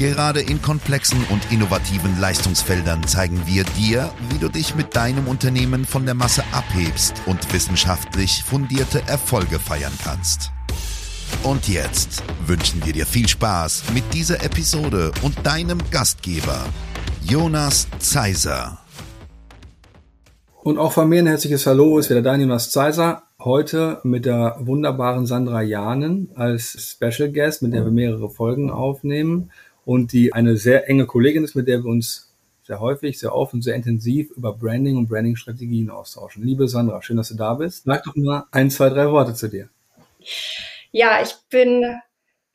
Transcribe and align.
Gerade 0.00 0.40
in 0.40 0.62
komplexen 0.62 1.22
und 1.28 1.52
innovativen 1.52 2.18
Leistungsfeldern 2.18 3.06
zeigen 3.06 3.42
wir 3.44 3.64
dir, 3.64 4.10
wie 4.30 4.38
du 4.38 4.48
dich 4.48 4.74
mit 4.74 4.96
deinem 4.96 5.28
Unternehmen 5.28 5.84
von 5.84 6.06
der 6.06 6.14
Masse 6.14 6.42
abhebst 6.52 7.12
und 7.26 7.52
wissenschaftlich 7.52 8.42
fundierte 8.42 9.02
Erfolge 9.06 9.58
feiern 9.58 9.92
kannst. 10.02 10.52
Und 11.42 11.68
jetzt 11.68 12.22
wünschen 12.46 12.82
wir 12.86 12.94
dir 12.94 13.04
viel 13.04 13.28
Spaß 13.28 13.92
mit 13.92 14.04
dieser 14.14 14.42
Episode 14.42 15.12
und 15.20 15.46
deinem 15.46 15.78
Gastgeber, 15.90 16.64
Jonas 17.22 17.86
Zeiser. 17.98 18.78
Und 20.62 20.78
auch 20.78 20.92
von 20.92 21.10
mir 21.10 21.18
ein 21.18 21.26
herzliches 21.26 21.66
Hallo, 21.66 21.98
ist 21.98 22.08
wieder 22.08 22.22
dein 22.22 22.40
Jonas 22.40 22.70
Zeiser. 22.70 23.24
Heute 23.38 24.00
mit 24.02 24.24
der 24.24 24.56
wunderbaren 24.60 25.26
Sandra 25.26 25.60
Janen 25.60 26.30
als 26.36 26.96
Special 26.98 27.30
Guest, 27.30 27.60
mit 27.60 27.74
der 27.74 27.84
wir 27.84 27.92
mehrere 27.92 28.30
Folgen 28.30 28.70
aufnehmen 28.70 29.50
und 29.84 30.12
die 30.12 30.32
eine 30.32 30.56
sehr 30.56 30.88
enge 30.88 31.06
Kollegin 31.06 31.44
ist, 31.44 31.54
mit 31.54 31.68
der 31.68 31.82
wir 31.82 31.90
uns 31.90 32.30
sehr 32.62 32.80
häufig, 32.80 33.18
sehr 33.18 33.34
offen, 33.34 33.62
sehr 33.62 33.74
intensiv 33.74 34.30
über 34.36 34.52
Branding 34.52 34.96
und 34.96 35.08
Branding-Strategien 35.08 35.90
austauschen. 35.90 36.44
Liebe 36.44 36.68
Sandra, 36.68 37.02
schön, 37.02 37.16
dass 37.16 37.28
du 37.28 37.34
da 37.34 37.54
bist. 37.54 37.84
Sag 37.84 38.04
doch 38.04 38.14
mal 38.14 38.46
ein, 38.52 38.70
zwei, 38.70 38.88
drei 38.90 39.10
Worte 39.10 39.34
zu 39.34 39.48
dir. 39.48 39.68
Ja, 40.92 41.20
ich 41.22 41.34
bin 41.50 41.84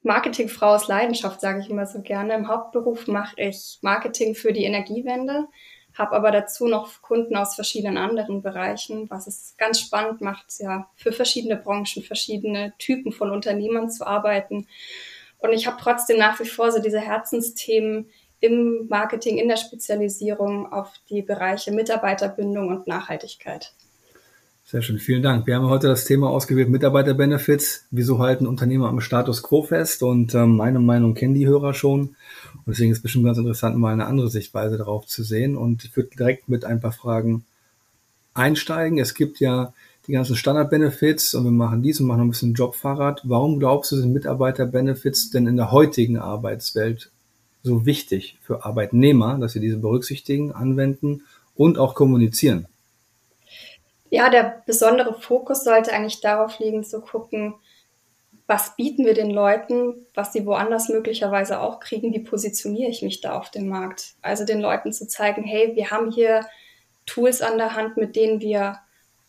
Marketingfrau 0.04 0.76
aus 0.76 0.88
Leidenschaft, 0.88 1.42
sage 1.42 1.60
ich 1.60 1.70
immer 1.70 1.86
so 1.86 2.02
gerne. 2.02 2.36
Im 2.36 2.48
Hauptberuf 2.48 3.08
mache 3.08 3.36
ich 3.42 3.80
Marketing 3.82 4.36
für 4.36 4.54
die 4.54 4.64
Energiewende, 4.64 5.48
habe 5.94 6.16
aber 6.16 6.32
dazu 6.32 6.68
noch 6.68 7.02
Kunden 7.02 7.36
aus 7.36 7.56
verschiedenen 7.56 7.98
anderen 7.98 8.42
Bereichen, 8.42 9.10
was 9.10 9.28
es 9.28 9.56
ganz 9.58 9.80
spannend 9.80 10.22
macht, 10.22 10.46
ja, 10.60 10.90
für 10.96 11.12
verschiedene 11.12 11.58
Branchen, 11.58 12.04
verschiedene 12.04 12.74
Typen 12.78 13.12
von 13.12 13.32
Unternehmern 13.32 13.90
zu 13.90 14.06
arbeiten 14.06 14.68
und 15.40 15.54
ich 15.54 15.68
habe 15.68 15.78
trotzdem 15.80 16.18
nach 16.18 16.40
wie 16.40 16.46
vor 16.46 16.72
so 16.72 16.82
diese 16.82 17.00
Herzensthemen 17.00 18.08
im 18.40 18.88
Marketing, 18.90 19.38
in 19.38 19.48
der 19.48 19.58
Spezialisierung 19.58 20.72
auf 20.72 20.92
die 21.10 21.22
Bereiche 21.22 21.72
Mitarbeiterbindung 21.72 22.70
und 22.70 22.88
Nachhaltigkeit. 22.88 23.74
Sehr 24.68 24.82
schön, 24.82 24.98
vielen 24.98 25.22
Dank. 25.22 25.46
Wir 25.46 25.56
haben 25.56 25.70
heute 25.70 25.88
das 25.88 26.06
Thema 26.06 26.32
ausgewählt, 26.32 26.70
Mitarbeiterbenefits. 26.70 27.86
Wieso 27.92 28.18
halten 28.18 28.48
Unternehmer 28.48 28.90
am 28.90 29.00
Status 29.00 29.44
quo 29.44 29.62
fest? 29.62 30.02
Und 30.02 30.34
ähm, 30.34 30.58
meine 30.58 30.80
Meinung 30.80 31.14
kennen 31.14 31.36
die 31.36 31.46
Hörer 31.46 31.76
schon. 31.76 32.16
Und 32.66 32.68
deswegen 32.68 32.92
ist 32.92 32.98
es 32.98 33.04
bestimmt 33.04 33.26
ganz 33.26 33.38
interessant, 33.38 33.78
mal 33.78 33.94
eine 33.94 34.08
andere 34.08 34.28
Sichtweise 34.28 34.78
darauf 34.78 35.06
zu 35.06 35.22
sehen. 35.24 35.56
Und 35.56 35.86
ich 35.86 35.96
würde 35.96 36.10
direkt 36.18 36.50
mit 36.50 36.66
ein 36.66 36.82
paar 36.82 36.94
Fragen 36.94 37.46
einsteigen. 38.34 38.98
Es 38.98 39.14
gibt 39.14 39.40
ja 39.40 39.72
die 40.08 40.14
ganzen 40.14 40.36
Standard-Benefits 40.36 41.34
und 41.34 41.44
wir 41.46 41.52
machen 41.52 41.82
dies 41.82 42.00
und 42.00 42.08
machen 42.08 42.22
ein 42.22 42.30
bisschen 42.30 42.54
Jobfahrrad. 42.54 43.22
Warum 43.24 43.60
glaubst 43.60 43.92
du, 43.92 43.96
sind 43.96 44.14
Mitarbeiter-Benefits 44.14 45.32
denn 45.32 45.48
in 45.48 45.58
der 45.58 45.72
heutigen 45.72 46.18
Arbeitswelt 46.18 47.12
so 47.64 47.86
wichtig 47.86 48.38
für 48.42 48.66
Arbeitnehmer, 48.66 49.38
dass 49.40 49.54
sie 49.54 49.60
diese 49.60 49.78
berücksichtigen, 49.78 50.52
anwenden 50.52 51.24
und 51.56 51.78
auch 51.78 51.96
kommunizieren? 51.96 52.68
Ja, 54.12 54.30
der 54.30 54.62
besondere 54.66 55.20
Fokus 55.20 55.64
sollte 55.64 55.92
eigentlich 55.92 56.22
darauf 56.22 56.60
liegen, 56.60 56.84
zu 56.84 57.02
gucken, 57.02 57.56
was 58.48 58.76
bieten 58.76 59.06
wir 59.06 59.16
den 59.16 59.32
Leuten, 59.32 60.06
was 60.14 60.32
sie 60.32 60.46
woanders 60.46 60.90
möglicherweise 60.90 61.60
auch 61.60 61.80
kriegen, 61.80 62.14
wie 62.14 62.20
positioniere 62.20 62.92
ich 62.92 63.02
mich 63.02 63.22
da 63.22 63.36
auf 63.38 63.50
dem 63.50 63.68
Markt. 63.68 64.14
Also 64.22 64.46
den 64.46 64.62
Leuten 64.62 64.94
zu 64.94 65.08
zeigen, 65.08 65.44
hey, 65.44 65.76
wir 65.76 65.90
haben 65.90 66.12
hier 66.12 66.46
Tools 67.08 67.42
an 67.42 67.58
der 67.58 67.76
Hand, 67.76 67.98
mit 67.98 68.16
denen 68.16 68.42
wir 68.42 68.78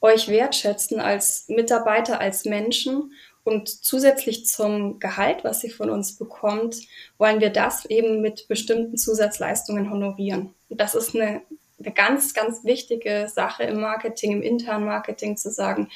euch 0.01 0.29
wertschätzen 0.29 1.01
als 1.01 1.47
Mitarbeiter, 1.49 2.21
als 2.21 2.45
Menschen. 2.45 3.13
Und 3.45 3.69
zusätzlich 3.69 4.47
zum 4.47 4.99
Gehalt, 4.99 5.45
was 5.45 5.61
sie 5.61 5.71
von 5.71 5.89
uns 5.89 6.17
bekommt, 6.17 6.77
wollen 7.17 7.41
wir 7.41 7.51
das 7.51 7.85
eben 7.85 8.21
mit 8.21 8.49
bestimmten 8.49 8.97
Zusatzleistungen 8.97 9.91
honorieren. 9.91 10.55
Und 10.69 10.81
das 10.81 10.95
ist 10.95 11.15
eine, 11.15 11.43
eine 11.79 11.95
ganz, 11.95 12.35
ganz 12.35 12.65
wichtige 12.65 13.29
Sache 13.33 13.63
im 13.63 13.81
Marketing, 13.81 14.33
im 14.33 14.43
internen 14.43 14.85
Marketing 14.85 15.37
zu 15.37 15.51
sagen, 15.51 15.89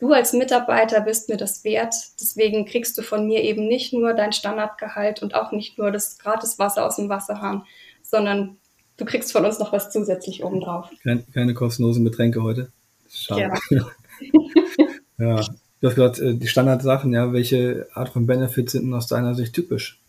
du 0.00 0.12
als 0.12 0.32
Mitarbeiter 0.32 1.00
bist 1.00 1.28
mir 1.28 1.36
das 1.36 1.64
wert. 1.64 1.94
Deswegen 2.20 2.66
kriegst 2.66 2.98
du 2.98 3.02
von 3.02 3.26
mir 3.26 3.42
eben 3.42 3.68
nicht 3.68 3.92
nur 3.92 4.12
dein 4.12 4.32
Standardgehalt 4.32 5.22
und 5.22 5.34
auch 5.34 5.52
nicht 5.52 5.78
nur 5.78 5.92
das 5.92 6.18
gratis 6.18 6.58
Wasser 6.58 6.84
aus 6.84 6.96
dem 6.96 7.08
Wasserhahn, 7.08 7.64
sondern 8.02 8.58
du 8.96 9.04
kriegst 9.04 9.32
von 9.32 9.46
uns 9.46 9.58
noch 9.58 9.72
was 9.72 9.90
zusätzlich 9.90 10.44
obendrauf. 10.44 10.90
Keine, 11.02 11.22
keine 11.32 11.54
kostenlosen 11.54 12.04
Getränke 12.04 12.42
heute. 12.42 12.72
Schade. 13.12 13.52
Ja. 13.70 13.90
ja. 15.18 15.44
Du 15.80 15.88
hast 15.88 15.94
gesagt, 15.96 16.18
äh, 16.20 16.34
die 16.34 16.46
Standardsachen, 16.46 17.12
ja, 17.12 17.32
welche 17.32 17.88
Art 17.94 18.08
von 18.08 18.26
Benefits 18.26 18.72
sind 18.72 18.94
aus 18.94 19.08
deiner 19.08 19.34
Sicht 19.34 19.52
typisch? 19.52 20.00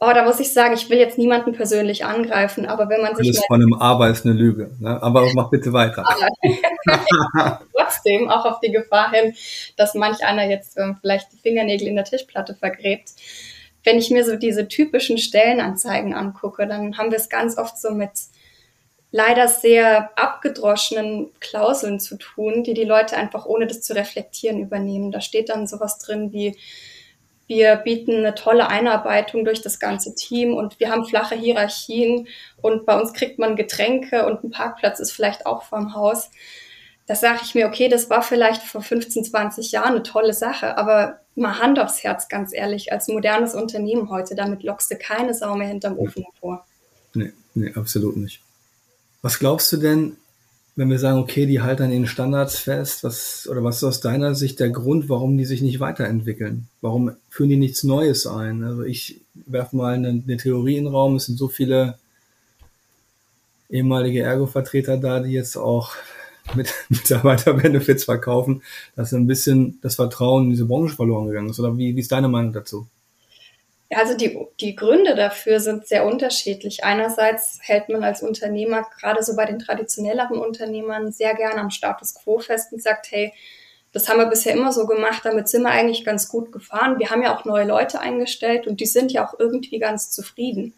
Oh, 0.00 0.10
da 0.14 0.24
muss 0.24 0.38
ich 0.38 0.52
sagen, 0.52 0.74
ich 0.74 0.88
will 0.90 0.98
jetzt 0.98 1.18
niemanden 1.18 1.52
persönlich 1.52 2.04
angreifen, 2.04 2.66
aber 2.66 2.88
wenn 2.88 3.02
man 3.02 3.16
sich. 3.16 3.28
Alles 3.28 3.44
von 3.46 3.60
einem 3.60 3.74
Aber 3.74 4.08
ist 4.08 4.24
eine 4.24 4.34
Lüge, 4.34 4.70
ne? 4.78 5.02
aber 5.02 5.28
mach 5.34 5.50
bitte 5.50 5.72
weiter. 5.72 6.04
Trotzdem 7.76 8.28
auch 8.28 8.44
auf 8.44 8.60
die 8.60 8.70
Gefahr 8.70 9.10
hin, 9.10 9.34
dass 9.76 9.94
manch 9.94 10.24
einer 10.24 10.48
jetzt 10.48 10.78
ähm, 10.78 10.96
vielleicht 11.00 11.32
die 11.32 11.38
Fingernägel 11.38 11.88
in 11.88 11.96
der 11.96 12.04
Tischplatte 12.04 12.54
vergräbt. 12.54 13.10
Wenn 13.82 13.98
ich 13.98 14.10
mir 14.10 14.24
so 14.24 14.36
diese 14.36 14.68
typischen 14.68 15.18
Stellenanzeigen 15.18 16.14
angucke, 16.14 16.68
dann 16.68 16.96
haben 16.96 17.10
wir 17.10 17.18
es 17.18 17.28
ganz 17.28 17.58
oft 17.58 17.76
so 17.76 17.90
mit 17.90 18.10
leider 19.10 19.48
sehr 19.48 20.10
abgedroschenen 20.18 21.30
Klauseln 21.40 21.98
zu 21.98 22.16
tun, 22.16 22.62
die 22.62 22.74
die 22.74 22.84
Leute 22.84 23.16
einfach 23.16 23.46
ohne 23.46 23.66
das 23.66 23.80
zu 23.80 23.94
reflektieren 23.94 24.60
übernehmen. 24.60 25.10
Da 25.10 25.20
steht 25.20 25.48
dann 25.48 25.66
sowas 25.66 25.98
drin 25.98 26.32
wie, 26.32 26.56
wir 27.46 27.76
bieten 27.76 28.14
eine 28.14 28.34
tolle 28.34 28.68
Einarbeitung 28.68 29.46
durch 29.46 29.62
das 29.62 29.80
ganze 29.80 30.14
Team 30.14 30.54
und 30.54 30.78
wir 30.80 30.90
haben 30.90 31.06
flache 31.06 31.34
Hierarchien 31.34 32.28
und 32.60 32.84
bei 32.84 33.00
uns 33.00 33.14
kriegt 33.14 33.38
man 33.38 33.56
Getränke 33.56 34.26
und 34.26 34.44
ein 34.44 34.50
Parkplatz 34.50 35.00
ist 35.00 35.12
vielleicht 35.12 35.46
auch 35.46 35.62
vorm 35.62 35.94
Haus. 35.94 36.30
Da 37.06 37.14
sage 37.14 37.40
ich 37.42 37.54
mir, 37.54 37.66
okay, 37.66 37.88
das 37.88 38.10
war 38.10 38.20
vielleicht 38.20 38.62
vor 38.62 38.82
15, 38.82 39.24
20 39.24 39.72
Jahren 39.72 39.94
eine 39.94 40.02
tolle 40.02 40.34
Sache, 40.34 40.76
aber 40.76 41.20
mal 41.36 41.58
Hand 41.58 41.78
aufs 41.78 42.04
Herz, 42.04 42.28
ganz 42.28 42.52
ehrlich, 42.52 42.92
als 42.92 43.08
modernes 43.08 43.54
Unternehmen 43.54 44.10
heute, 44.10 44.34
damit 44.34 44.62
lockst 44.62 44.90
du 44.90 44.96
keine 44.96 45.32
Sau 45.32 45.54
mehr 45.54 45.68
hinterm 45.68 45.98
Ofen 45.98 46.24
hervor. 46.24 46.66
Nee, 47.14 47.32
nee, 47.54 47.72
absolut 47.74 48.18
nicht. 48.18 48.42
Was 49.22 49.38
glaubst 49.38 49.72
du 49.72 49.76
denn, 49.78 50.16
wenn 50.76 50.90
wir 50.90 50.98
sagen, 51.00 51.18
okay, 51.18 51.46
die 51.46 51.60
halten 51.60 51.82
an 51.82 51.90
den 51.90 52.06
Standards 52.06 52.58
fest, 52.60 53.02
was, 53.02 53.48
oder 53.50 53.64
was 53.64 53.78
ist 53.78 53.84
aus 53.84 54.00
deiner 54.00 54.36
Sicht 54.36 54.60
der 54.60 54.70
Grund, 54.70 55.08
warum 55.08 55.36
die 55.36 55.44
sich 55.44 55.60
nicht 55.60 55.80
weiterentwickeln? 55.80 56.68
Warum 56.80 57.12
führen 57.28 57.48
die 57.48 57.56
nichts 57.56 57.82
Neues 57.82 58.28
ein? 58.28 58.62
Also 58.62 58.84
ich 58.84 59.20
werfe 59.34 59.76
mal 59.76 59.94
eine, 59.94 60.08
eine 60.08 60.36
Theorie 60.36 60.76
in 60.76 60.84
den 60.84 60.94
Raum, 60.94 61.16
es 61.16 61.26
sind 61.26 61.36
so 61.36 61.48
viele 61.48 61.98
ehemalige 63.68 64.22
Ergo-Vertreter 64.22 64.98
da, 64.98 65.20
die 65.20 65.32
jetzt 65.32 65.56
auch 65.56 65.96
mit 66.54 66.72
Mitarbeiter-Benefits 66.88 68.04
verkaufen, 68.04 68.62
dass 68.96 69.12
ein 69.12 69.26
bisschen 69.26 69.78
das 69.82 69.96
Vertrauen 69.96 70.44
in 70.44 70.50
diese 70.50 70.66
Branche 70.66 70.94
verloren 70.94 71.26
gegangen 71.26 71.50
ist. 71.50 71.60
Oder 71.60 71.76
wie, 71.76 71.96
wie 71.96 72.00
ist 72.00 72.12
deine 72.12 72.28
Meinung 72.28 72.52
dazu? 72.52 72.86
Also 73.90 74.14
die, 74.14 74.38
die 74.60 74.76
Gründe 74.76 75.14
dafür 75.14 75.60
sind 75.60 75.86
sehr 75.86 76.04
unterschiedlich. 76.04 76.84
Einerseits 76.84 77.58
hält 77.62 77.88
man 77.88 78.04
als 78.04 78.22
Unternehmer, 78.22 78.86
gerade 79.00 79.22
so 79.22 79.34
bei 79.34 79.46
den 79.46 79.58
traditionelleren 79.58 80.38
Unternehmern, 80.38 81.10
sehr 81.10 81.34
gerne 81.34 81.60
am 81.60 81.70
Status 81.70 82.14
quo 82.14 82.38
fest 82.38 82.72
und 82.72 82.82
sagt, 82.82 83.10
hey, 83.10 83.32
das 83.92 84.08
haben 84.08 84.18
wir 84.18 84.26
bisher 84.26 84.52
immer 84.52 84.72
so 84.72 84.86
gemacht, 84.86 85.24
damit 85.24 85.48
sind 85.48 85.62
wir 85.62 85.70
eigentlich 85.70 86.04
ganz 86.04 86.28
gut 86.28 86.52
gefahren. 86.52 86.98
Wir 86.98 87.08
haben 87.08 87.22
ja 87.22 87.34
auch 87.34 87.46
neue 87.46 87.66
Leute 87.66 88.00
eingestellt 88.00 88.66
und 88.66 88.80
die 88.80 88.86
sind 88.86 89.12
ja 89.12 89.26
auch 89.26 89.38
irgendwie 89.38 89.78
ganz 89.78 90.10
zufrieden. 90.10 90.74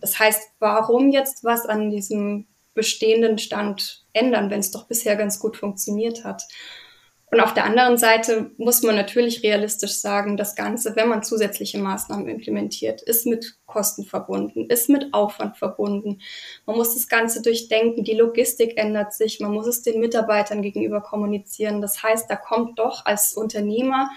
Das 0.00 0.18
heißt, 0.20 0.50
warum 0.60 1.10
jetzt 1.10 1.42
was 1.42 1.66
an 1.66 1.90
diesem 1.90 2.46
bestehenden 2.74 3.38
Stand 3.38 4.04
ändern, 4.12 4.50
wenn 4.50 4.60
es 4.60 4.70
doch 4.70 4.86
bisher 4.86 5.16
ganz 5.16 5.40
gut 5.40 5.56
funktioniert 5.56 6.24
hat? 6.24 6.44
Und 7.30 7.40
auf 7.40 7.54
der 7.54 7.64
anderen 7.64 7.98
Seite 7.98 8.52
muss 8.58 8.82
man 8.82 8.94
natürlich 8.94 9.42
realistisch 9.42 9.94
sagen, 9.94 10.36
das 10.36 10.54
Ganze, 10.54 10.94
wenn 10.94 11.08
man 11.08 11.24
zusätzliche 11.24 11.78
Maßnahmen 11.78 12.28
implementiert, 12.28 13.02
ist 13.02 13.26
mit 13.26 13.58
Kosten 13.66 14.04
verbunden, 14.04 14.66
ist 14.66 14.88
mit 14.88 15.12
Aufwand 15.12 15.56
verbunden. 15.56 16.20
Man 16.64 16.76
muss 16.76 16.94
das 16.94 17.08
Ganze 17.08 17.42
durchdenken, 17.42 18.04
die 18.04 18.14
Logistik 18.14 18.76
ändert 18.76 19.14
sich, 19.14 19.40
man 19.40 19.52
muss 19.52 19.66
es 19.66 19.82
den 19.82 20.00
Mitarbeitern 20.00 20.62
gegenüber 20.62 21.00
kommunizieren. 21.00 21.80
Das 21.80 22.02
heißt, 22.02 22.30
da 22.30 22.36
kommt 22.36 22.78
doch 22.78 23.04
als 23.04 23.34
Unternehmer 23.34 24.10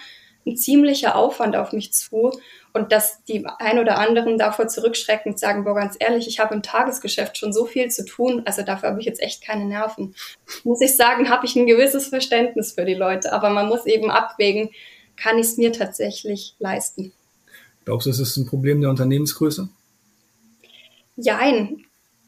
ein 0.47 0.57
ziemlicher 0.57 1.15
Aufwand 1.15 1.55
auf 1.55 1.73
mich 1.73 1.93
zu. 1.93 2.31
und 2.73 2.91
dass 2.91 3.23
die 3.23 3.43
ein 3.57 3.79
oder 3.79 3.97
anderen 3.97 4.37
davor 4.37 4.67
zurückschrecken 4.67 5.31
und 5.31 5.39
sagen, 5.39 5.63
boah, 5.63 5.73
ganz 5.73 5.95
ehrlich, 5.99 6.27
ich 6.27 6.39
habe 6.39 6.53
im 6.53 6.61
Tagesgeschäft 6.61 7.35
schon 7.35 7.51
so 7.51 7.65
viel 7.65 7.89
zu 7.89 8.05
tun, 8.05 8.43
also 8.45 8.61
dafür 8.61 8.89
habe 8.89 8.99
ich 8.99 9.05
jetzt 9.07 9.21
echt 9.21 9.43
keine 9.43 9.65
Nerven. 9.65 10.13
Muss 10.63 10.81
ich 10.81 10.95
sagen, 10.95 11.29
habe 11.29 11.47
ich 11.47 11.55
ein 11.55 11.65
gewisses 11.65 12.07
Verständnis 12.07 12.73
für 12.73 12.85
die 12.85 12.93
Leute, 12.93 13.33
aber 13.33 13.49
man 13.49 13.67
muss 13.67 13.87
eben 13.87 14.11
abwägen, 14.11 14.69
kann 15.15 15.39
ich 15.39 15.47
es 15.47 15.57
mir 15.57 15.73
tatsächlich 15.73 16.55
leisten. 16.59 17.13
Glaubst 17.85 18.05
du, 18.05 18.11
es 18.11 18.19
ist 18.19 18.37
ein 18.37 18.45
Problem 18.45 18.81
der 18.81 18.89
Unternehmensgröße? 18.91 19.69
Jein. 21.15 21.85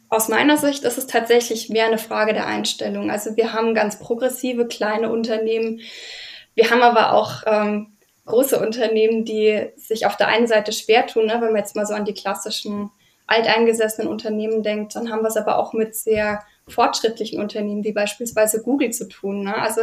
Aus 0.10 0.28
meiner 0.28 0.58
Sicht 0.58 0.84
ist 0.84 0.98
es 0.98 1.06
tatsächlich 1.06 1.70
mehr 1.70 1.86
eine 1.86 2.00
Frage 2.00 2.34
der 2.34 2.48
Einstellung. 2.48 3.12
Also 3.12 3.38
wir 3.38 3.54
haben 3.54 3.76
ganz 3.76 4.00
progressive 4.00 4.68
kleine 4.68 5.12
Unternehmen. 5.12 5.82
Wir 6.56 6.72
haben 6.72 6.82
aber 6.82 7.14
auch 7.14 7.44
ähm, 7.46 7.94
große 8.30 8.60
Unternehmen, 8.60 9.26
die 9.26 9.68
sich 9.76 10.06
auf 10.06 10.16
der 10.16 10.28
einen 10.28 10.48
Seite 10.48 10.72
schwer 10.72 11.06
tun. 11.08 11.26
Ne? 11.26 11.34
Wenn 11.34 11.52
man 11.52 11.58
jetzt 11.58 11.76
mal 11.76 11.86
so 11.86 11.94
an 11.94 12.06
die 12.06 12.14
klassischen 12.14 12.92
alteingesessenen 13.28 14.10
Unternehmen 14.10 14.64
denkt, 14.64 14.96
dann 14.96 15.12
haben 15.12 15.22
wir 15.22 15.28
es 15.28 15.38
aber 15.38 15.60
auch 15.60 15.74
mit 15.74 15.96
sehr 15.96 16.42
fortschrittlichen 16.68 17.40
Unternehmen 17.40 17.84
wie 17.84 17.92
beispielsweise 17.92 18.64
Google 18.64 18.92
zu 18.92 19.08
tun. 19.08 19.44
Ne? 19.44 19.56
Also 19.56 19.82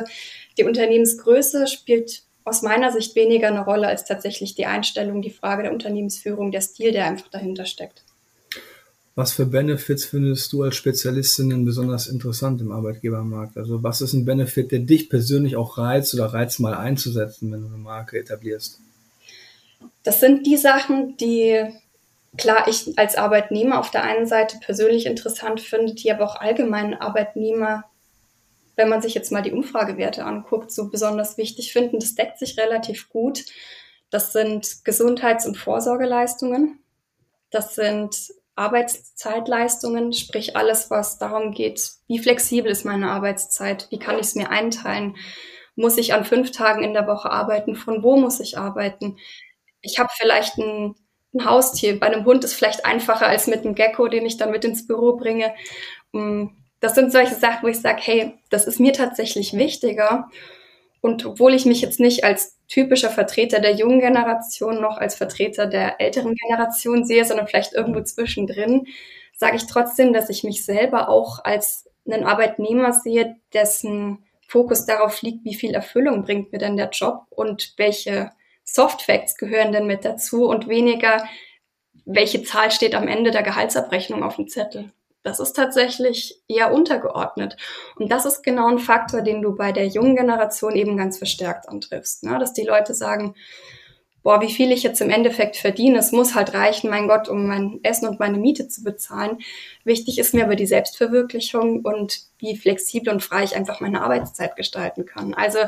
die 0.57 0.65
Unternehmensgröße 0.65 1.67
spielt 1.67 2.23
aus 2.45 2.63
meiner 2.63 2.93
Sicht 2.93 3.15
weniger 3.17 3.49
eine 3.49 3.65
Rolle 3.65 3.89
als 3.89 4.05
tatsächlich 4.05 4.55
die 4.55 4.67
Einstellung, 4.67 5.21
die 5.21 5.31
Frage 5.31 5.65
der 5.65 5.73
Unternehmensführung, 5.73 6.53
der 6.53 6.61
Stil, 6.61 6.93
der 6.93 7.07
einfach 7.07 7.29
dahinter 7.29 7.67
steckt. 7.67 8.06
Was 9.17 9.33
für 9.33 9.47
Benefits 9.47 10.05
findest 10.05 10.53
du 10.53 10.63
als 10.63 10.77
Spezialistin 10.77 11.65
besonders 11.65 12.07
interessant 12.07 12.61
im 12.61 12.71
Arbeitgebermarkt? 12.71 13.57
Also 13.57 13.83
was 13.83 14.03
ist 14.03 14.13
ein 14.13 14.27
Benefit, 14.27 14.71
der 14.73 14.81
dich 14.81 15.09
persönlich 15.09 15.57
auch 15.57 15.79
reizt 15.79 16.13
oder 16.13 16.27
reizt 16.27 16.61
mal 16.61 16.75
einzusetzen, 16.75 17.51
wenn 17.51 17.63
du 17.63 17.67
eine 17.69 17.79
Marke 17.79 18.19
etablierst? 18.19 18.79
Das 20.03 20.21
sind 20.21 20.47
die 20.47 20.59
Sachen, 20.59 21.17
die 21.17 21.65
klar 22.37 22.69
ich 22.69 22.99
als 22.99 23.17
Arbeitnehmer 23.17 23.81
auf 23.81 23.91
der 23.91 24.03
einen 24.03 24.27
Seite 24.27 24.59
persönlich 24.61 25.07
interessant 25.07 25.63
finde, 25.63 25.95
die 25.95 26.13
aber 26.13 26.27
auch 26.27 26.37
allgemein 26.37 26.93
Arbeitnehmer, 26.93 27.85
wenn 28.77 28.91
man 28.91 29.01
sich 29.01 29.15
jetzt 29.15 29.33
mal 29.33 29.41
die 29.41 29.53
Umfragewerte 29.53 30.27
anguckt, 30.27 30.71
so 30.71 30.91
besonders 30.91 31.39
wichtig 31.39 31.73
finden. 31.73 32.01
Das 32.01 32.17
deckt 32.17 32.39
sich 32.39 32.59
relativ 32.59 33.09
gut. 33.09 33.47
Das 34.11 34.35
sind 34.35 34.85
Gesundheits- 34.85 35.47
und 35.47 35.57
Vorsorgeleistungen. 35.57 36.81
Das 37.51 37.75
sind 37.75 38.15
Arbeitszeitleistungen, 38.57 40.13
sprich 40.13 40.57
alles, 40.57 40.91
was 40.91 41.19
darum 41.19 41.53
geht, 41.53 41.91
wie 42.09 42.19
flexibel 42.19 42.73
ist 42.73 42.85
meine 42.85 43.11
Arbeitszeit, 43.11 43.87
wie 43.91 43.99
kann 43.99 44.17
ich 44.17 44.23
es 44.23 44.35
mir 44.35 44.51
einteilen, 44.51 45.17
muss 45.77 45.99
ich 45.99 46.15
an 46.15 46.25
fünf 46.25 46.51
Tagen 46.51 46.83
in 46.83 46.95
der 46.95 47.07
Woche 47.07 47.31
arbeiten, 47.31 47.77
von 47.77 48.03
wo 48.03 48.17
muss 48.17 48.41
ich 48.41 48.57
arbeiten. 48.57 49.19
Ich 49.83 49.99
habe 49.99 50.09
vielleicht 50.17 50.57
ein, 50.57 50.95
ein 51.35 51.45
Haustier, 51.45 52.01
bei 52.01 52.07
einem 52.07 52.25
Hund 52.25 52.45
ist 52.45 52.55
vielleicht 52.55 52.87
einfacher 52.87 53.27
als 53.27 53.47
mit 53.47 53.61
einem 53.61 53.75
Gecko, 53.75 54.09
den 54.09 54.25
ich 54.25 54.39
dann 54.39 54.51
mit 54.51 54.65
ins 54.65 54.87
Büro 54.87 55.17
bringe. 55.17 55.55
Mm, 56.13 56.47
das 56.81 56.95
sind 56.95 57.13
solche 57.13 57.35
Sachen, 57.35 57.63
wo 57.63 57.69
ich 57.69 57.81
sage, 57.81 58.01
hey, 58.03 58.39
das 58.49 58.67
ist 58.67 58.81
mir 58.81 58.95
tatsächlich 58.95 59.53
wichtiger. 59.53 60.31
Und 61.01 61.25
obwohl 61.25 61.55
ich 61.55 61.67
mich 61.67 61.81
jetzt 61.81 62.01
nicht 62.01 62.25
als 62.25 62.57
typischer 62.69 63.11
Vertreter 63.11 63.61
der 63.61 63.75
jungen 63.75 64.01
Generation 64.01 64.81
noch 64.81 64.99
als 64.99 65.15
Vertreter 65.15 65.67
der 65.67 66.01
älteren 66.01 66.35
Generation 66.35 67.05
sehe, 67.05 67.25
sondern 67.25 67.47
vielleicht 67.47 67.75
irgendwo 67.75 68.01
zwischendrin, 68.03 68.87
sage 69.37 69.57
ich 69.57 69.67
trotzdem, 69.67 70.13
dass 70.13 70.31
ich 70.31 70.45
mich 70.45 70.65
selber 70.65 71.09
auch 71.09 71.45
als 71.45 71.89
einen 72.07 72.25
Arbeitnehmer 72.25 72.93
sehe, 72.93 73.37
dessen 73.53 74.25
Fokus 74.47 74.87
darauf 74.87 75.23
liegt, 75.23 75.45
wie 75.45 75.55
viel 75.55 75.75
Erfüllung 75.75 76.23
bringt 76.23 76.53
mir 76.53 76.59
denn 76.59 76.77
der 76.77 76.91
Job 76.91 77.27
und 77.31 77.75
welche 77.77 78.31
Soft 78.65 79.03
Facts 79.03 79.37
gehören 79.37 79.73
denn 79.73 79.87
mit 79.87 80.05
dazu 80.05 80.49
und 80.49 80.69
weniger, 80.69 81.25
welche 82.05 82.43
Zahl 82.43 82.71
steht 82.71 82.95
am 82.95 83.09
Ende 83.09 83.31
der 83.31 83.43
Gehaltsabrechnung 83.43 84.23
auf 84.23 84.37
dem 84.37 84.49
Zettel. 84.49 84.93
Das 85.27 85.41
ist 85.41 85.55
tatsächlich 85.55 86.41
eher 86.47 86.73
untergeordnet. 86.73 87.57
Und 87.97 88.13
das 88.13 88.27
ist 88.27 88.45
genau 88.45 88.69
ein 88.69 88.79
Faktor, 88.79 89.23
den 89.23 89.43
du 89.43 89.57
bei 89.57 89.73
der 89.73 89.89
jungen 89.89 90.15
Generation 90.15 90.77
eben 90.77 90.97
ganz 90.97 91.19
verstärkt 91.19 91.69
antriffst. 91.69 92.23
Ne? 92.23 92.39
Dass 92.39 92.53
die 92.53 92.63
Leute 92.63 92.95
sagen, 92.95 93.35
boah, 94.23 94.41
wie 94.41 94.53
viel 94.53 94.71
ich 94.71 94.85
jetzt 94.85 95.01
im 95.01 95.11
Endeffekt 95.11 95.57
verdiene, 95.57 95.99
es 95.99 96.13
muss 96.13 96.37
halt 96.37 96.55
reichen, 96.55 96.91
mein 96.91 97.09
Gott, 97.09 97.29
um 97.29 97.45
mein 97.45 97.81
Essen 97.83 98.07
und 98.09 98.21
meine 98.21 98.39
Miete 98.39 98.69
zu 98.69 98.85
bezahlen. 98.85 99.39
Wichtig 99.83 100.21
ist 100.21 100.33
mir 100.33 100.45
aber 100.45 100.55
die 100.55 100.67
Selbstverwirklichung 100.69 101.81
und 101.81 102.21
wie 102.39 102.57
flexibel 102.57 103.13
und 103.13 103.21
frei 103.21 103.43
ich 103.43 103.57
einfach 103.57 103.81
meine 103.81 104.03
Arbeitszeit 104.03 104.55
gestalten 104.55 105.07
kann. 105.07 105.35
Also 105.35 105.59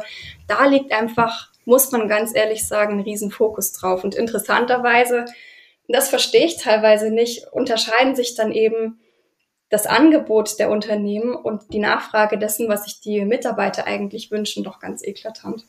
da 0.47 0.67
liegt 0.67 0.93
einfach, 0.93 1.51
muss 1.65 1.91
man 1.91 2.07
ganz 2.07 2.33
ehrlich 2.33 2.65
sagen, 2.65 2.95
ein 2.95 3.05
Riesenfokus 3.05 3.73
drauf. 3.73 4.05
Und 4.05 4.15
interessanterweise, 4.15 5.25
das 5.89 6.11
verstehe 6.11 6.47
ich 6.47 6.59
teilweise 6.59 7.11
nicht, 7.11 7.49
unterscheiden 7.51 8.15
sich 8.15 8.37
dann 8.37 8.53
eben 8.53 9.01
das 9.71 9.87
Angebot 9.87 10.59
der 10.59 10.71
Unternehmen 10.71 11.35
und 11.35 11.73
die 11.73 11.79
Nachfrage 11.79 12.39
dessen, 12.39 12.69
was 12.69 12.85
sich 12.85 13.01
die 13.01 13.25
Mitarbeiter 13.25 13.87
eigentlich 13.87 14.31
wünschen, 14.31 14.65
doch 14.65 14.81
ganz 14.81 15.03
eklatant. 15.03 15.65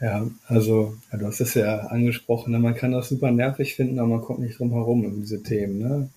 Ja, 0.00 0.26
also 0.46 0.96
ja, 1.12 1.18
du 1.18 1.26
hast 1.26 1.40
es 1.40 1.54
ja 1.54 1.78
angesprochen, 1.78 2.52
ne? 2.52 2.58
man 2.58 2.74
kann 2.74 2.92
das 2.92 3.10
super 3.10 3.30
nervig 3.30 3.74
finden, 3.74 3.98
aber 3.98 4.08
man 4.08 4.22
kommt 4.22 4.40
nicht 4.40 4.58
drum 4.58 4.72
herum 4.72 5.04
um 5.04 5.20
diese 5.20 5.42
Themen. 5.42 5.78
Ne? 5.78 6.08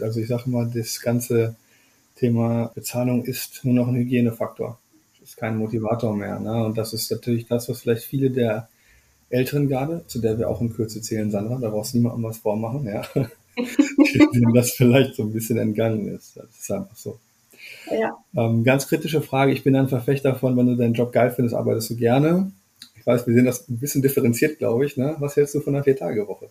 Also 0.00 0.20
ich 0.20 0.28
sage 0.28 0.50
mal, 0.50 0.68
das 0.72 1.00
ganze 1.00 1.54
Thema 2.16 2.72
Bezahlung 2.74 3.24
ist 3.24 3.64
nur 3.64 3.74
noch 3.74 3.88
ein 3.88 3.94
Hygienefaktor. 3.94 4.78
Das 5.20 5.30
ist 5.30 5.36
kein 5.36 5.56
Motivator 5.56 6.16
mehr. 6.16 6.40
Ne? 6.40 6.64
Und 6.64 6.76
das 6.76 6.92
ist 6.92 7.10
natürlich 7.12 7.46
das, 7.46 7.68
was 7.68 7.80
vielleicht 7.80 8.04
viele 8.04 8.30
der 8.30 8.68
älteren 9.30 9.68
Garde, 9.68 10.04
zu 10.06 10.20
der 10.20 10.38
wir 10.38 10.48
auch 10.48 10.60
in 10.60 10.72
Kürze 10.72 11.00
zählen, 11.00 11.30
Sandra, 11.30 11.58
da 11.60 11.70
brauchst 11.70 11.94
du 11.94 11.98
niemandem 11.98 12.24
was 12.24 12.38
vormachen, 12.38 12.86
ja. 12.86 13.02
dem 14.34 14.54
das 14.54 14.72
vielleicht 14.72 15.16
so 15.16 15.22
ein 15.22 15.32
bisschen 15.32 15.58
entgangen 15.58 16.08
ist. 16.08 16.36
Das 16.36 16.46
ist 16.58 16.70
einfach 16.70 16.96
so. 16.96 17.18
Ja. 17.90 18.16
Ähm, 18.36 18.64
ganz 18.64 18.88
kritische 18.88 19.20
Frage. 19.22 19.52
Ich 19.52 19.64
bin 19.64 19.76
ein 19.76 19.88
Verfechter 19.88 20.32
davon, 20.32 20.56
wenn 20.56 20.66
du 20.66 20.76
deinen 20.76 20.94
Job 20.94 21.12
geil 21.12 21.30
findest, 21.30 21.56
arbeitest 21.56 21.90
du 21.90 21.96
gerne. 21.96 22.52
Ich 22.96 23.06
weiß, 23.06 23.26
wir 23.26 23.34
sehen 23.34 23.46
das 23.46 23.68
ein 23.68 23.78
bisschen 23.78 24.02
differenziert, 24.02 24.58
glaube 24.58 24.86
ich. 24.86 24.96
Ne? 24.96 25.16
Was 25.18 25.36
hältst 25.36 25.54
du 25.54 25.60
von 25.60 25.74
einer 25.74 25.84
Vier-Tage-Woche? 25.84 26.50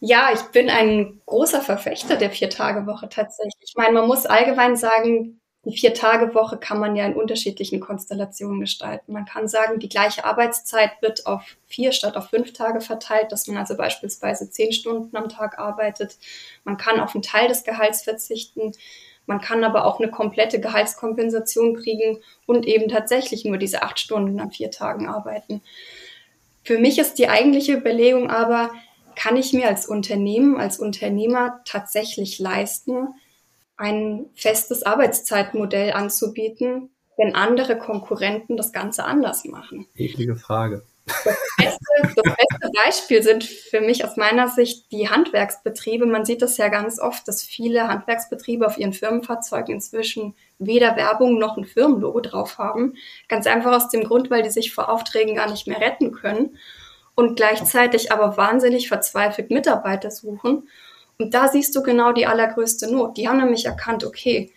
Ja, 0.00 0.30
ich 0.32 0.42
bin 0.52 0.70
ein 0.70 1.20
großer 1.26 1.60
Verfechter 1.60 2.16
der 2.16 2.30
Vier-Tage-Woche 2.30 3.08
tatsächlich. 3.08 3.54
Ich 3.66 3.74
meine, 3.76 3.92
man 3.92 4.06
muss 4.06 4.26
allgemein 4.26 4.76
sagen, 4.76 5.40
die 5.68 5.76
Vier-Tage-Woche 5.76 6.56
kann 6.56 6.80
man 6.80 6.96
ja 6.96 7.04
in 7.04 7.14
unterschiedlichen 7.14 7.78
Konstellationen 7.78 8.58
gestalten. 8.58 9.12
Man 9.12 9.26
kann 9.26 9.48
sagen, 9.48 9.78
die 9.78 9.90
gleiche 9.90 10.24
Arbeitszeit 10.24 10.92
wird 11.02 11.26
auf 11.26 11.42
vier 11.66 11.92
statt 11.92 12.16
auf 12.16 12.30
fünf 12.30 12.54
Tage 12.54 12.80
verteilt, 12.80 13.32
dass 13.32 13.46
man 13.46 13.58
also 13.58 13.76
beispielsweise 13.76 14.50
zehn 14.50 14.72
Stunden 14.72 15.14
am 15.14 15.28
Tag 15.28 15.58
arbeitet. 15.58 16.16
Man 16.64 16.78
kann 16.78 17.00
auf 17.00 17.14
einen 17.14 17.20
Teil 17.20 17.48
des 17.48 17.64
Gehalts 17.64 18.02
verzichten. 18.02 18.72
Man 19.26 19.42
kann 19.42 19.62
aber 19.62 19.84
auch 19.84 20.00
eine 20.00 20.10
komplette 20.10 20.58
Gehaltskompensation 20.58 21.76
kriegen 21.76 22.22
und 22.46 22.66
eben 22.66 22.88
tatsächlich 22.88 23.44
nur 23.44 23.58
diese 23.58 23.82
acht 23.82 23.98
Stunden 23.98 24.40
an 24.40 24.50
vier 24.50 24.70
Tagen 24.70 25.06
arbeiten. 25.06 25.60
Für 26.64 26.78
mich 26.78 26.98
ist 26.98 27.18
die 27.18 27.28
eigentliche 27.28 27.74
Überlegung 27.74 28.30
aber, 28.30 28.70
kann 29.16 29.36
ich 29.36 29.52
mir 29.52 29.68
als 29.68 29.86
Unternehmen, 29.86 30.56
als 30.56 30.78
Unternehmer 30.78 31.60
tatsächlich 31.66 32.38
leisten, 32.38 33.08
ein 33.78 34.26
festes 34.34 34.82
Arbeitszeitmodell 34.82 35.92
anzubieten, 35.92 36.90
wenn 37.16 37.34
andere 37.34 37.78
Konkurrenten 37.78 38.56
das 38.56 38.72
Ganze 38.72 39.04
anders 39.04 39.44
machen? 39.44 39.86
Eklige 39.96 40.36
Frage. 40.36 40.82
Das 41.06 41.38
beste, 41.56 41.78
das 42.16 42.36
beste, 42.36 42.70
Beispiel 42.84 43.22
sind 43.22 43.44
für 43.44 43.80
mich 43.80 44.04
aus 44.04 44.16
meiner 44.16 44.48
Sicht 44.48 44.92
die 44.92 45.08
Handwerksbetriebe. 45.08 46.04
Man 46.04 46.26
sieht 46.26 46.42
das 46.42 46.58
ja 46.58 46.68
ganz 46.68 47.00
oft, 47.00 47.26
dass 47.26 47.42
viele 47.42 47.88
Handwerksbetriebe 47.88 48.66
auf 48.66 48.76
ihren 48.76 48.92
Firmenfahrzeugen 48.92 49.76
inzwischen 49.76 50.34
weder 50.58 50.96
Werbung 50.96 51.38
noch 51.38 51.56
ein 51.56 51.64
Firmenlogo 51.64 52.20
drauf 52.20 52.58
haben. 52.58 52.94
Ganz 53.28 53.46
einfach 53.46 53.74
aus 53.74 53.88
dem 53.88 54.04
Grund, 54.04 54.30
weil 54.30 54.42
die 54.42 54.50
sich 54.50 54.74
vor 54.74 54.90
Aufträgen 54.90 55.36
gar 55.36 55.50
nicht 55.50 55.66
mehr 55.66 55.80
retten 55.80 56.12
können 56.12 56.58
und 57.14 57.36
gleichzeitig 57.36 58.12
aber 58.12 58.36
wahnsinnig 58.36 58.88
verzweifelt 58.88 59.50
Mitarbeiter 59.50 60.10
suchen 60.10 60.68
und 61.18 61.34
da 61.34 61.48
siehst 61.48 61.74
du 61.74 61.82
genau 61.82 62.12
die 62.12 62.26
allergrößte 62.26 62.90
Not. 62.92 63.16
Die 63.16 63.28
haben 63.28 63.38
nämlich 63.38 63.66
erkannt, 63.66 64.04
okay, 64.04 64.52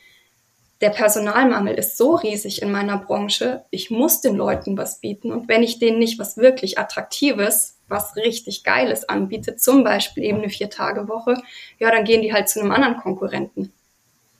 der 0.80 0.89
Personalmangel 0.89 1.75
ist 1.75 1.98
so 1.98 2.15
riesig 2.15 2.62
in 2.62 2.72
meiner 2.72 2.98
Branche, 2.98 3.63
ich 3.70 3.91
muss 3.91 4.22
den 4.22 4.36
Leuten 4.36 4.77
was 4.77 5.00
bieten. 5.00 5.32
Und 5.32 5.48
wenn 5.48 5.63
ich 5.63 5.80
denen 5.80 6.00
nicht 6.00 6.20
was 6.20 6.38
wirklich 6.38 6.77
Attraktives, 6.77 7.77
was 7.88 8.15
richtig 8.15 8.63
Geiles 8.63 9.08
anbiete, 9.08 9.56
zum 9.56 9.84
Beispiel 9.84 10.24
eben 10.24 10.39
eine 10.39 10.50
Vier-Tage-Woche, 10.50 11.41
ja, 11.80 11.91
dann 11.91 12.03
gehen 12.03 12.22
die 12.22 12.34
halt 12.34 12.50
zu 12.50 12.60
einem 12.60 12.72
anderen 12.72 12.98
Konkurrenten. 12.98 13.72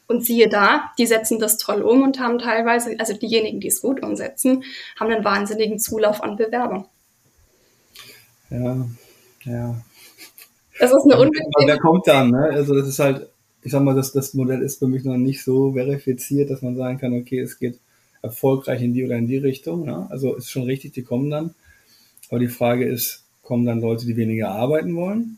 Und 0.08 0.26
siehe 0.26 0.50
da, 0.50 0.92
die 0.98 1.08
setzen 1.08 1.40
das 1.40 1.58
toll 1.58 1.82
um 1.82 2.02
und 2.04 2.20
haben 2.20 2.38
teilweise, 2.38 2.96
also 3.00 3.14
diejenigen, 3.14 3.60
die 3.60 3.68
es 3.68 3.82
gut 3.82 4.04
umsetzen, 4.04 4.64
haben 5.00 5.12
einen 5.12 5.24
wahnsinnigen 5.24 5.80
Zulauf 5.80 6.22
an 6.22 6.38
Bewerbern. 6.38 6.86
Ja, 8.50 8.86
ja, 9.46 9.76
das 10.82 10.92
ist 10.92 11.04
eine 11.04 11.22
unbequeme. 11.22 11.68
Wer 11.68 11.78
kommt 11.78 12.08
dann? 12.08 12.32
Ne? 12.32 12.50
Also 12.52 12.74
das 12.76 12.88
ist 12.88 13.00
halt, 13.00 13.30
ich 13.62 13.72
sag 13.72 13.84
mal, 13.84 13.96
das, 13.96 14.12
das 14.12 14.34
Modell 14.34 14.62
ist 14.62 14.80
für 14.80 14.88
mich 14.88 15.04
noch 15.04 15.18
nicht 15.18 15.44
so 15.44 15.74
verifiziert, 15.74 16.50
dass 16.50 16.62
man 16.62 16.76
sagen 16.76 16.98
kann, 16.98 17.14
okay, 17.14 17.40
es 17.40 17.60
geht 17.60 17.80
erfolgreich 18.24 18.82
in 18.82 18.94
die 18.94 19.06
oder 19.06 19.16
in 19.16 19.28
die 19.28 19.38
Richtung. 19.38 19.86
Ne? 19.86 20.08
Also 20.10 20.36
ist 20.36 20.50
schon 20.50 20.64
richtig, 20.64 20.94
die 20.94 21.04
kommen 21.04 21.30
dann. 21.30 21.54
Aber 22.30 22.40
die 22.40 22.48
Frage 22.48 22.86
ist, 22.86 23.26
kommen 23.44 23.66
dann 23.66 23.82
Leute, 23.82 24.06
die 24.06 24.18
weniger 24.18 24.50
arbeiten 24.50 24.96
wollen? 24.96 25.38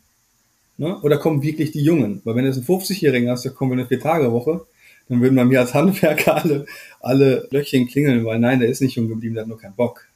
Ne? 0.78 0.98
Oder 1.02 1.18
kommen 1.18 1.44
wirklich 1.44 1.72
die 1.72 1.84
Jungen? 1.84 2.22
Weil 2.24 2.36
wenn 2.36 2.46
du 2.46 2.52
jetzt 2.52 2.70
einen 2.70 2.80
50-Jährigen 2.80 3.30
hast, 3.30 3.44
der 3.44 3.52
kommt 3.52 3.74
in 3.74 3.80
eine 3.80 3.88
Vier-Tage-Woche, 3.88 4.66
dann 5.10 5.22
würden 5.22 5.36
bei 5.36 5.46
mir 5.46 5.60
als 5.60 5.74
Handwerker 5.74 6.38
alle, 6.38 6.66
alle 7.02 7.48
Löchchen 7.52 7.88
klingeln, 7.88 8.24
weil 8.24 8.40
nein, 8.40 8.62
der 8.62 8.70
ist 8.70 8.82
nicht 8.82 8.96
jung 8.96 9.10
geblieben, 9.10 9.36
der 9.36 9.44
hat 9.44 9.50
nur 9.50 9.60
keinen 9.60 9.76
Bock. 9.76 10.08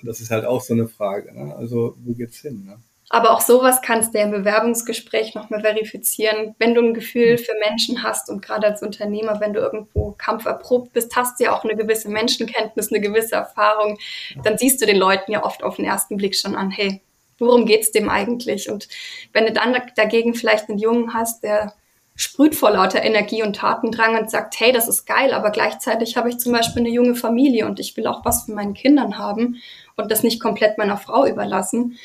Und 0.00 0.08
das 0.08 0.20
ist 0.20 0.32
halt 0.32 0.44
auch 0.44 0.60
so 0.60 0.74
eine 0.74 0.88
Frage. 0.88 1.32
Ne? 1.32 1.54
Also 1.54 1.96
wo 2.04 2.14
geht's 2.14 2.38
hin? 2.38 2.64
Ne? 2.66 2.78
Aber 3.14 3.32
auch 3.32 3.42
sowas 3.42 3.82
kannst 3.82 4.14
du 4.14 4.18
ja 4.18 4.24
im 4.24 4.30
Bewerbungsgespräch 4.30 5.34
nochmal 5.34 5.60
verifizieren. 5.60 6.54
Wenn 6.58 6.74
du 6.74 6.80
ein 6.80 6.94
Gefühl 6.94 7.36
für 7.36 7.52
Menschen 7.68 8.02
hast 8.02 8.30
und 8.30 8.40
gerade 8.40 8.66
als 8.66 8.82
Unternehmer, 8.82 9.38
wenn 9.38 9.52
du 9.52 9.60
irgendwo 9.60 10.12
kampferprobt 10.12 10.94
bist, 10.94 11.14
hast 11.14 11.38
du 11.38 11.44
ja 11.44 11.54
auch 11.54 11.62
eine 11.62 11.76
gewisse 11.76 12.08
Menschenkenntnis, 12.08 12.90
eine 12.90 13.02
gewisse 13.02 13.34
Erfahrung, 13.34 13.98
dann 14.42 14.56
siehst 14.56 14.80
du 14.80 14.86
den 14.86 14.96
Leuten 14.96 15.30
ja 15.30 15.44
oft 15.44 15.62
auf 15.62 15.76
den 15.76 15.84
ersten 15.84 16.16
Blick 16.16 16.34
schon 16.34 16.56
an, 16.56 16.70
hey, 16.70 17.02
worum 17.38 17.66
geht's 17.66 17.92
dem 17.92 18.08
eigentlich? 18.08 18.70
Und 18.70 18.88
wenn 19.34 19.44
du 19.44 19.52
dann 19.52 19.76
dagegen 19.94 20.32
vielleicht 20.32 20.70
einen 20.70 20.78
Jungen 20.78 21.12
hast, 21.12 21.44
der 21.44 21.74
sprüht 22.14 22.54
vor 22.54 22.70
lauter 22.70 23.02
Energie 23.02 23.42
und 23.42 23.56
Tatendrang 23.56 24.18
und 24.18 24.30
sagt, 24.30 24.58
hey, 24.58 24.72
das 24.72 24.88
ist 24.88 25.04
geil, 25.04 25.34
aber 25.34 25.50
gleichzeitig 25.50 26.16
habe 26.16 26.30
ich 26.30 26.38
zum 26.38 26.52
Beispiel 26.52 26.80
eine 26.80 26.90
junge 26.90 27.14
Familie 27.14 27.66
und 27.66 27.78
ich 27.78 27.94
will 27.94 28.06
auch 28.06 28.24
was 28.24 28.44
von 28.44 28.54
meinen 28.54 28.72
Kindern 28.72 29.18
haben 29.18 29.56
und 29.96 30.10
das 30.10 30.22
nicht 30.22 30.40
komplett 30.40 30.78
meiner 30.78 30.96
Frau 30.96 31.26
überlassen, 31.26 31.98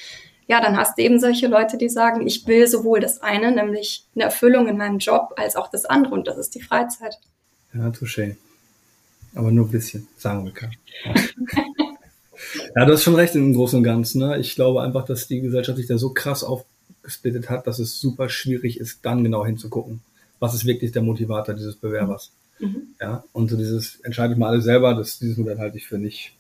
ja, 0.48 0.62
dann 0.62 0.78
hast 0.78 0.98
du 0.98 1.02
eben 1.02 1.20
solche 1.20 1.48
Leute, 1.48 1.78
die 1.78 1.90
sagen, 1.90 2.26
ich 2.26 2.48
will 2.48 2.68
sowohl 2.68 3.02
das 3.02 3.22
eine, 3.22 3.52
nämlich 3.52 4.06
eine 4.16 4.24
Erfüllung 4.26 4.68
in 4.68 4.78
meinem 4.78 5.00
Job, 5.00 5.34
als 5.36 5.56
auch 5.56 5.70
das 5.70 5.86
andere 5.86 6.14
und 6.14 6.28
das 6.28 6.38
ist 6.38 6.56
die 6.56 6.62
Freizeit. 6.62 7.18
Ja, 7.74 7.90
touché. 7.90 8.38
Aber 9.36 9.52
nur 9.52 9.66
ein 9.66 9.72
bisschen, 9.72 10.08
sagen 10.18 10.46
wir 10.46 10.54
kann. 10.54 10.72
ja, 12.76 12.86
du 12.86 12.94
hast 12.94 13.04
schon 13.04 13.16
recht 13.16 13.36
im 13.36 13.54
Großen 13.54 13.78
und 13.78 13.84
Ganzen. 13.84 14.20
Ne? 14.20 14.40
Ich 14.40 14.56
glaube 14.56 14.82
einfach, 14.82 15.06
dass 15.06 15.28
die 15.28 15.42
Gesellschaft 15.42 15.78
sich 15.78 15.88
da 15.88 15.98
so 15.98 16.12
krass 16.12 16.46
aufgesplittet 16.46 17.50
hat, 17.50 17.68
dass 17.68 17.80
es 17.80 18.00
super 18.00 18.30
schwierig 18.30 18.80
ist, 18.80 19.06
dann 19.06 19.24
genau 19.24 19.46
hinzugucken. 19.46 20.02
Was 20.40 20.54
ist 20.54 20.66
wirklich 20.66 20.94
der 20.94 21.02
Motivator 21.02 21.56
dieses 21.56 21.76
Bewerbers? 21.76 22.32
Mhm. 22.60 22.84
Ja, 23.02 23.24
und 23.34 23.50
so 23.50 23.58
dieses, 23.58 24.00
entscheidet 24.00 24.38
mal 24.38 24.50
alle 24.50 24.62
selber, 24.62 24.96
das, 24.96 25.20
dieses 25.20 25.38
Modell 25.38 25.60
halte 25.60 25.78
ich 25.78 25.88
für 25.88 25.98
nicht 25.98 26.37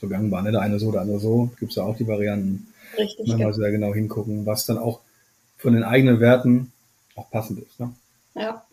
so 0.00 0.08
gangbar. 0.08 0.42
Ne? 0.42 0.52
Der 0.52 0.60
eine 0.60 0.78
so, 0.78 0.92
der 0.92 1.02
andere 1.02 1.18
so. 1.18 1.50
Gibt 1.58 1.72
es 1.72 1.76
ja 1.76 1.84
auch 1.84 1.96
die 1.96 2.06
Varianten. 2.06 2.68
Richtig. 2.96 3.26
Man 3.26 3.38
muss 3.38 3.56
sehr 3.56 3.70
genau 3.70 3.94
hingucken, 3.94 4.46
was 4.46 4.66
dann 4.66 4.78
auch 4.78 5.00
von 5.56 5.74
den 5.74 5.82
eigenen 5.82 6.20
Werten 6.20 6.72
auch 7.16 7.30
passend 7.30 7.60
ist. 7.60 7.78
Ne? 7.80 7.92
Ja. 8.34 8.64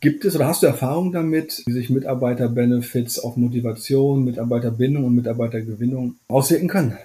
Gibt 0.00 0.24
es 0.24 0.34
oder 0.34 0.46
hast 0.46 0.62
du 0.62 0.66
Erfahrung 0.66 1.12
damit, 1.12 1.62
wie 1.66 1.72
sich 1.72 1.90
Mitarbeiterbenefits 1.90 3.18
auf 3.18 3.36
Motivation, 3.36 4.24
Mitarbeiterbindung 4.24 5.04
und 5.04 5.14
Mitarbeitergewinnung 5.14 6.16
auswirken 6.26 6.68
können? 6.68 6.98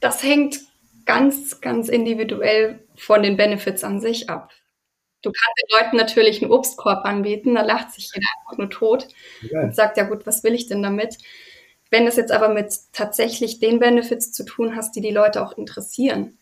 Das 0.00 0.22
hängt 0.22 0.60
ganz, 1.06 1.62
ganz 1.62 1.88
individuell 1.88 2.80
von 2.96 3.22
den 3.22 3.38
Benefits 3.38 3.84
an 3.84 4.00
sich 4.00 4.28
ab. 4.28 4.52
Du 5.22 5.32
kannst 5.32 5.62
den 5.62 5.78
Leuten 5.80 5.96
natürlich 5.96 6.42
einen 6.42 6.52
Obstkorb 6.52 7.04
anbieten, 7.04 7.54
da 7.54 7.62
lacht 7.62 7.92
sich 7.92 8.10
jeder 8.14 8.26
einfach 8.40 8.58
nur 8.58 8.70
tot 8.70 9.08
ja. 9.50 9.62
und 9.62 9.74
sagt, 9.74 9.96
ja 9.96 10.04
gut, 10.04 10.26
was 10.26 10.44
will 10.44 10.54
ich 10.54 10.66
denn 10.66 10.82
damit? 10.82 11.16
Wenn 11.90 12.06
es 12.06 12.16
jetzt 12.16 12.32
aber 12.32 12.48
mit 12.48 12.72
tatsächlich 12.92 13.60
den 13.60 13.78
Benefits 13.78 14.32
zu 14.32 14.44
tun 14.44 14.76
hast, 14.76 14.94
die 14.94 15.00
die 15.00 15.10
Leute 15.10 15.42
auch 15.42 15.56
interessieren, 15.56 16.38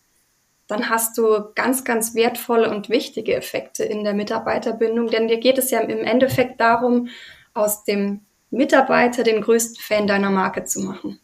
dann 0.66 0.90
hast 0.90 1.16
du 1.16 1.52
ganz, 1.54 1.84
ganz 1.84 2.14
wertvolle 2.14 2.70
und 2.70 2.88
wichtige 2.88 3.34
Effekte 3.34 3.84
in 3.84 4.02
der 4.02 4.14
Mitarbeiterbindung. 4.14 5.08
Denn 5.08 5.28
dir 5.28 5.38
geht 5.38 5.58
es 5.58 5.70
ja 5.70 5.80
im 5.80 6.04
Endeffekt 6.04 6.60
darum, 6.60 7.08
aus 7.54 7.84
dem 7.84 8.22
Mitarbeiter 8.50 9.22
den 9.22 9.40
größten 9.40 9.80
Fan 9.80 10.06
deiner 10.06 10.30
Marke 10.30 10.64
zu 10.64 10.80
machen. 10.80 11.20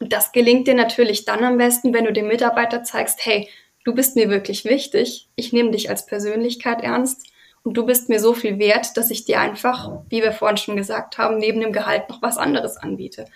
Und 0.00 0.12
das 0.12 0.32
gelingt 0.32 0.66
dir 0.66 0.74
natürlich 0.74 1.24
dann 1.24 1.44
am 1.44 1.58
besten, 1.58 1.92
wenn 1.92 2.04
du 2.04 2.12
dem 2.12 2.28
Mitarbeiter 2.28 2.82
zeigst, 2.82 3.24
hey, 3.24 3.48
du 3.84 3.94
bist 3.94 4.16
mir 4.16 4.28
wirklich 4.28 4.64
wichtig, 4.64 5.28
ich 5.36 5.52
nehme 5.52 5.70
dich 5.70 5.90
als 5.90 6.06
Persönlichkeit 6.06 6.82
ernst 6.82 7.26
und 7.62 7.74
du 7.74 7.84
bist 7.84 8.08
mir 8.08 8.20
so 8.20 8.34
viel 8.34 8.58
wert, 8.58 8.96
dass 8.96 9.10
ich 9.10 9.24
dir 9.24 9.40
einfach, 9.40 9.90
wie 10.08 10.22
wir 10.22 10.32
vorhin 10.32 10.56
schon 10.56 10.76
gesagt 10.76 11.18
haben, 11.18 11.38
neben 11.38 11.60
dem 11.60 11.72
Gehalt 11.72 12.08
noch 12.08 12.22
was 12.22 12.38
anderes 12.38 12.76
anbiete. 12.76 13.26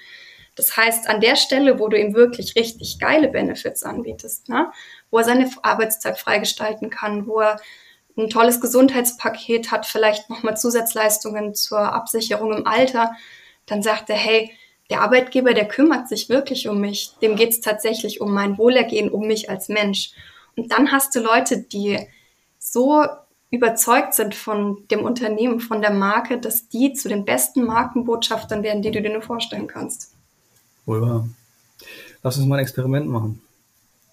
Das 0.55 0.76
heißt, 0.76 1.09
an 1.09 1.21
der 1.21 1.37
Stelle, 1.37 1.79
wo 1.79 1.88
du 1.88 1.99
ihm 1.99 2.14
wirklich 2.14 2.57
richtig 2.57 2.99
geile 2.99 3.29
Benefits 3.29 3.83
anbietest, 3.83 4.49
ne, 4.49 4.71
wo 5.11 5.19
er 5.19 5.25
seine 5.25 5.50
Arbeitszeit 5.62 6.19
freigestalten 6.19 6.91
kann, 6.91 7.26
wo 7.26 7.41
er 7.41 7.59
ein 8.17 8.29
tolles 8.29 8.61
Gesundheitspaket 8.61 9.71
hat, 9.71 9.87
vielleicht 9.87 10.29
nochmal 10.29 10.57
Zusatzleistungen 10.57 11.55
zur 11.55 11.81
Absicherung 11.81 12.52
im 12.52 12.67
Alter, 12.67 13.12
dann 13.64 13.83
sagt 13.83 14.11
er, 14.11 14.17
hey, 14.17 14.52
der 14.91 15.00
Arbeitgeber, 15.00 15.55
der 15.55 15.69
kümmert 15.69 16.09
sich 16.09 16.29
wirklich 16.29 16.69
um 16.69 16.79
mich, 16.81 17.12
dem 17.23 17.37
geht 17.37 17.50
es 17.50 17.61
tatsächlich 17.62 18.21
um 18.21 18.35
mein 18.35 18.59
Wohlergehen, 18.59 19.11
um 19.11 19.26
mich 19.26 19.49
als 19.49 19.69
Mensch. 19.69 20.11
Und 20.55 20.71
dann 20.73 20.93
hast 20.93 21.14
du 21.14 21.21
Leute, 21.21 21.62
die 21.62 21.99
so 22.59 23.07
überzeugt 23.52 24.14
sind 24.14 24.35
von 24.35 24.88
dem 24.90 25.04
Unternehmen, 25.04 25.61
von 25.61 25.82
der 25.82 25.92
Marke, 25.92 26.38
dass 26.38 26.68
die 26.68 26.94
zu 26.94 27.09
den 27.09 27.25
besten 27.25 27.64
Markenbotschaftern 27.64 28.62
werden, 28.62 28.82
die 28.82 28.90
du 28.90 29.02
dir 29.02 29.12
nur 29.12 29.23
vorstellen 29.23 29.66
kannst. 29.66 30.14
Wohl 30.87 31.02
wahr. 31.02 31.28
Lass 32.23 32.38
uns 32.38 32.47
mal 32.47 32.56
ein 32.56 32.62
Experiment 32.62 33.09
machen. 33.09 33.42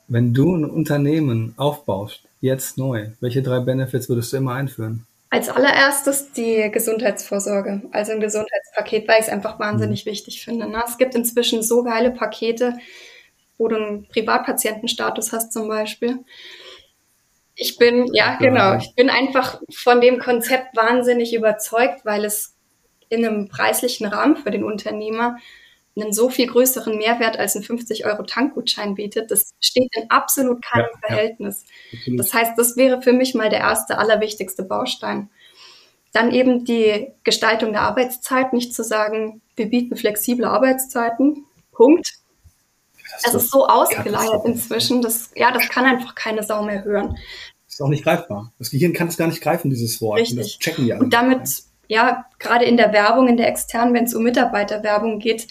Wenn 0.09 0.33
du 0.33 0.55
ein 0.55 0.65
Unternehmen 0.65 1.53
aufbaust, 1.55 2.23
jetzt 2.41 2.77
neu, 2.77 3.11
welche 3.21 3.41
drei 3.41 3.61
Benefits 3.61 4.09
würdest 4.09 4.33
du 4.33 4.37
immer 4.37 4.55
einführen? 4.55 5.05
Als 5.29 5.47
allererstes 5.47 6.33
die 6.33 6.69
Gesundheitsvorsorge, 6.71 7.83
also 7.91 8.11
ein 8.11 8.19
Gesundheitspaket, 8.19 9.07
weil 9.07 9.19
ich 9.19 9.27
es 9.27 9.31
einfach 9.31 9.57
wahnsinnig 9.59 10.05
mhm. 10.05 10.09
wichtig 10.09 10.43
finde. 10.43 10.67
Ne? 10.67 10.83
Es 10.85 10.97
gibt 10.97 11.15
inzwischen 11.15 11.63
so 11.63 11.83
geile 11.83 12.11
Pakete, 12.11 12.77
wo 13.57 13.69
du 13.69 13.77
einen 13.77 14.07
Privatpatientenstatus 14.07 15.31
hast 15.31 15.53
zum 15.53 15.69
Beispiel. 15.69 16.25
Ich 17.61 17.77
bin, 17.77 18.07
ja, 18.13 18.37
genau. 18.37 18.77
Ich 18.77 18.95
bin 18.95 19.09
einfach 19.09 19.61
von 19.69 19.99
dem 19.99 20.17
Konzept 20.17 20.77
wahnsinnig 20.77 21.35
überzeugt, 21.35 22.05
weil 22.05 22.23
es 22.23 22.55
in 23.09 23.25
einem 23.25 23.49
preislichen 23.49 24.07
Rahmen 24.07 24.37
für 24.37 24.49
den 24.49 24.63
Unternehmer 24.63 25.37
einen 25.97 26.13
so 26.13 26.29
viel 26.29 26.47
größeren 26.47 26.97
Mehrwert 26.97 27.37
als 27.37 27.55
ein 27.55 27.63
50 27.63 28.05
Euro 28.05 28.23
Tankgutschein 28.23 28.95
bietet. 28.95 29.29
Das 29.29 29.51
steht 29.59 29.89
in 29.91 30.09
absolut 30.09 30.63
keinem 30.63 30.87
ja, 30.93 31.07
Verhältnis. 31.07 31.65
Ja, 32.05 32.15
das 32.15 32.33
heißt, 32.33 32.53
das 32.57 32.77
wäre 32.77 33.01
für 33.01 33.11
mich 33.11 33.35
mal 33.35 33.49
der 33.49 33.59
erste, 33.59 33.97
allerwichtigste 33.97 34.63
Baustein. 34.63 35.29
Dann 36.13 36.31
eben 36.31 36.63
die 36.63 37.07
Gestaltung 37.25 37.73
der 37.73 37.81
Arbeitszeit, 37.81 38.53
nicht 38.53 38.73
zu 38.73 38.85
sagen, 38.85 39.41
wir 39.57 39.69
bieten 39.69 39.97
flexible 39.97 40.45
Arbeitszeiten. 40.45 41.45
Punkt. 41.73 42.07
Es 43.23 43.33
ist 43.33 43.51
so 43.51 43.67
ausgeleiert 43.67 44.45
inzwischen, 44.45 45.01
dass, 45.01 45.31
ja, 45.35 45.51
das 45.51 45.69
kann 45.69 45.85
einfach 45.85 46.15
keine 46.15 46.43
Sau 46.43 46.63
mehr 46.63 46.83
hören. 46.83 47.17
Das 47.65 47.75
ist 47.75 47.81
auch 47.81 47.89
nicht 47.89 48.03
greifbar. 48.03 48.51
Das 48.57 48.71
Gehirn 48.71 48.93
kann 48.93 49.07
es 49.07 49.17
gar 49.17 49.27
nicht 49.27 49.41
greifen, 49.41 49.69
dieses 49.69 50.01
Wort. 50.01 50.19
Richtig. 50.19 50.37
Und 50.37 50.43
das 50.43 50.59
checken 50.59 50.85
die 50.85 50.93
alle. 50.93 51.03
Und 51.03 51.13
damit, 51.13 51.63
ja, 51.87 52.25
gerade 52.39 52.65
in 52.65 52.77
der 52.77 52.93
Werbung, 52.93 53.27
in 53.27 53.37
der 53.37 53.47
externen, 53.47 53.93
wenn 53.93 54.05
es 54.05 54.15
um 54.15 54.23
Mitarbeiterwerbung 54.23 55.19
geht, 55.19 55.47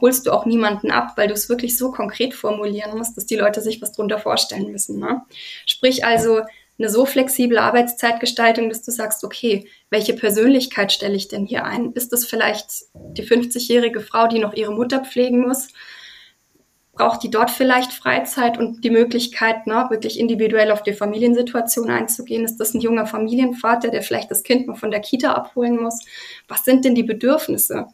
holst 0.00 0.26
du 0.26 0.32
auch 0.32 0.46
niemanden 0.46 0.90
ab, 0.90 1.12
weil 1.16 1.28
du 1.28 1.34
es 1.34 1.48
wirklich 1.48 1.78
so 1.78 1.90
konkret 1.90 2.34
formulieren 2.34 2.96
musst, 2.96 3.16
dass 3.16 3.26
die 3.26 3.36
Leute 3.36 3.60
sich 3.60 3.80
was 3.80 3.92
drunter 3.92 4.18
vorstellen 4.18 4.70
müssen. 4.70 4.98
Ne? 4.98 5.22
Sprich 5.66 6.04
also 6.04 6.40
eine 6.78 6.90
so 6.90 7.06
flexible 7.06 7.58
Arbeitszeitgestaltung, 7.58 8.68
dass 8.68 8.82
du 8.82 8.90
sagst, 8.90 9.22
okay, 9.22 9.68
welche 9.90 10.14
Persönlichkeit 10.14 10.92
stelle 10.92 11.14
ich 11.14 11.28
denn 11.28 11.46
hier 11.46 11.64
ein? 11.64 11.92
Ist 11.92 12.12
das 12.12 12.24
vielleicht 12.24 12.66
die 12.94 13.22
50-jährige 13.22 14.00
Frau, 14.00 14.26
die 14.26 14.40
noch 14.40 14.54
ihre 14.54 14.72
Mutter 14.72 15.04
pflegen 15.04 15.40
muss? 15.40 15.68
Braucht 16.94 17.22
die 17.22 17.30
dort 17.30 17.50
vielleicht 17.50 17.92
Freizeit 17.92 18.58
und 18.58 18.84
die 18.84 18.90
Möglichkeit, 18.90 19.66
ne, 19.66 19.86
wirklich 19.90 20.18
individuell 20.18 20.70
auf 20.70 20.82
die 20.82 20.92
Familiensituation 20.92 21.90
einzugehen? 21.90 22.44
Ist 22.44 22.58
das 22.58 22.74
ein 22.74 22.80
junger 22.80 23.06
Familienvater, 23.06 23.90
der 23.90 24.02
vielleicht 24.02 24.30
das 24.30 24.42
Kind 24.42 24.66
mal 24.66 24.76
von 24.76 24.90
der 24.90 25.00
Kita 25.00 25.32
abholen 25.32 25.82
muss? 25.82 26.00
Was 26.48 26.64
sind 26.64 26.84
denn 26.84 26.94
die 26.94 27.02
Bedürfnisse? 27.02 27.86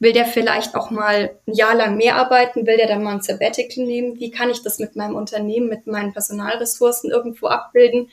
Will 0.00 0.12
der 0.12 0.26
vielleicht 0.26 0.74
auch 0.76 0.90
mal 0.90 1.36
ein 1.46 1.54
Jahr 1.54 1.74
lang 1.74 1.96
mehr 1.96 2.16
arbeiten? 2.16 2.66
Will 2.66 2.76
der 2.76 2.86
dann 2.86 3.02
mal 3.02 3.14
ein 3.14 3.20
Sabbatical 3.20 3.84
nehmen? 3.84 4.18
Wie 4.18 4.30
kann 4.30 4.50
ich 4.50 4.62
das 4.62 4.78
mit 4.78 4.96
meinem 4.96 5.16
Unternehmen, 5.16 5.68
mit 5.68 5.86
meinen 5.86 6.12
Personalressourcen 6.12 7.10
irgendwo 7.10 7.48
abbilden? 7.48 8.08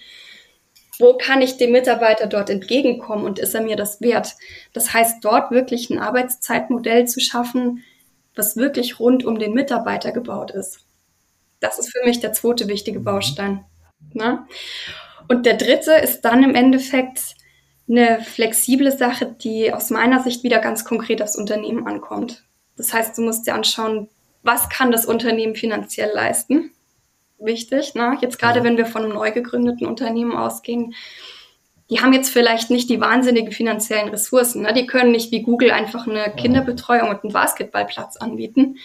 Wo 0.97 1.17
kann 1.17 1.41
ich 1.41 1.57
dem 1.57 1.71
Mitarbeiter 1.71 2.27
dort 2.27 2.49
entgegenkommen 2.49 3.25
und 3.25 3.37
ist 3.37 3.53
er 3.53 3.61
mir 3.61 3.75
das 3.75 4.01
wert? 4.01 4.35
Das 4.73 4.93
heißt, 4.93 5.23
dort 5.23 5.51
wirklich 5.51 5.89
ein 5.89 5.99
Arbeitszeitmodell 5.99 7.05
zu 7.07 7.19
schaffen, 7.19 7.83
was 8.35 8.57
wirklich 8.57 8.99
rund 8.99 9.25
um 9.25 9.39
den 9.39 9.53
Mitarbeiter 9.53 10.11
gebaut 10.11 10.51
ist. 10.51 10.85
Das 11.59 11.79
ist 11.79 11.91
für 11.91 12.05
mich 12.05 12.19
der 12.19 12.33
zweite 12.33 12.67
wichtige 12.67 12.99
mhm. 12.99 13.03
Baustein. 13.05 13.65
Ne? 14.13 14.45
Und 15.27 15.45
der 15.45 15.55
dritte 15.55 15.93
ist 15.93 16.21
dann 16.21 16.43
im 16.43 16.55
Endeffekt 16.55 17.35
eine 17.87 18.21
flexible 18.21 18.91
Sache, 18.91 19.35
die 19.39 19.73
aus 19.73 19.89
meiner 19.89 20.21
Sicht 20.21 20.43
wieder 20.43 20.59
ganz 20.59 20.85
konkret 20.85 21.21
aufs 21.21 21.35
Unternehmen 21.35 21.87
ankommt. 21.87 22.43
Das 22.77 22.93
heißt, 22.93 23.17
du 23.17 23.21
musst 23.21 23.47
dir 23.47 23.53
anschauen, 23.53 24.09
was 24.43 24.69
kann 24.69 24.91
das 24.91 25.05
Unternehmen 25.05 25.55
finanziell 25.55 26.11
leisten? 26.13 26.71
Wichtig, 27.39 27.95
ne? 27.95 28.17
Jetzt 28.21 28.39
gerade 28.39 28.63
wenn 28.63 28.77
wir 28.77 28.85
von 28.85 29.03
einem 29.03 29.13
neu 29.13 29.31
gegründeten 29.31 29.87
Unternehmen 29.87 30.35
ausgehen, 30.35 30.93
die 31.89 32.01
haben 32.01 32.13
jetzt 32.13 32.31
vielleicht 32.31 32.69
nicht 32.69 32.89
die 32.89 32.99
wahnsinnigen 32.99 33.51
finanziellen 33.51 34.09
Ressourcen. 34.09 34.63
Ne? 34.63 34.73
Die 34.73 34.87
können 34.87 35.11
nicht 35.11 35.31
wie 35.31 35.43
Google 35.43 35.71
einfach 35.71 36.07
eine 36.07 36.33
Kinderbetreuung 36.35 37.09
und 37.09 37.23
einen 37.23 37.33
Basketballplatz 37.33 38.17
anbieten. 38.17 38.77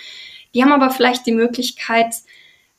Die 0.54 0.62
haben 0.62 0.72
aber 0.72 0.90
vielleicht 0.90 1.26
die 1.26 1.32
Möglichkeit, 1.32 2.14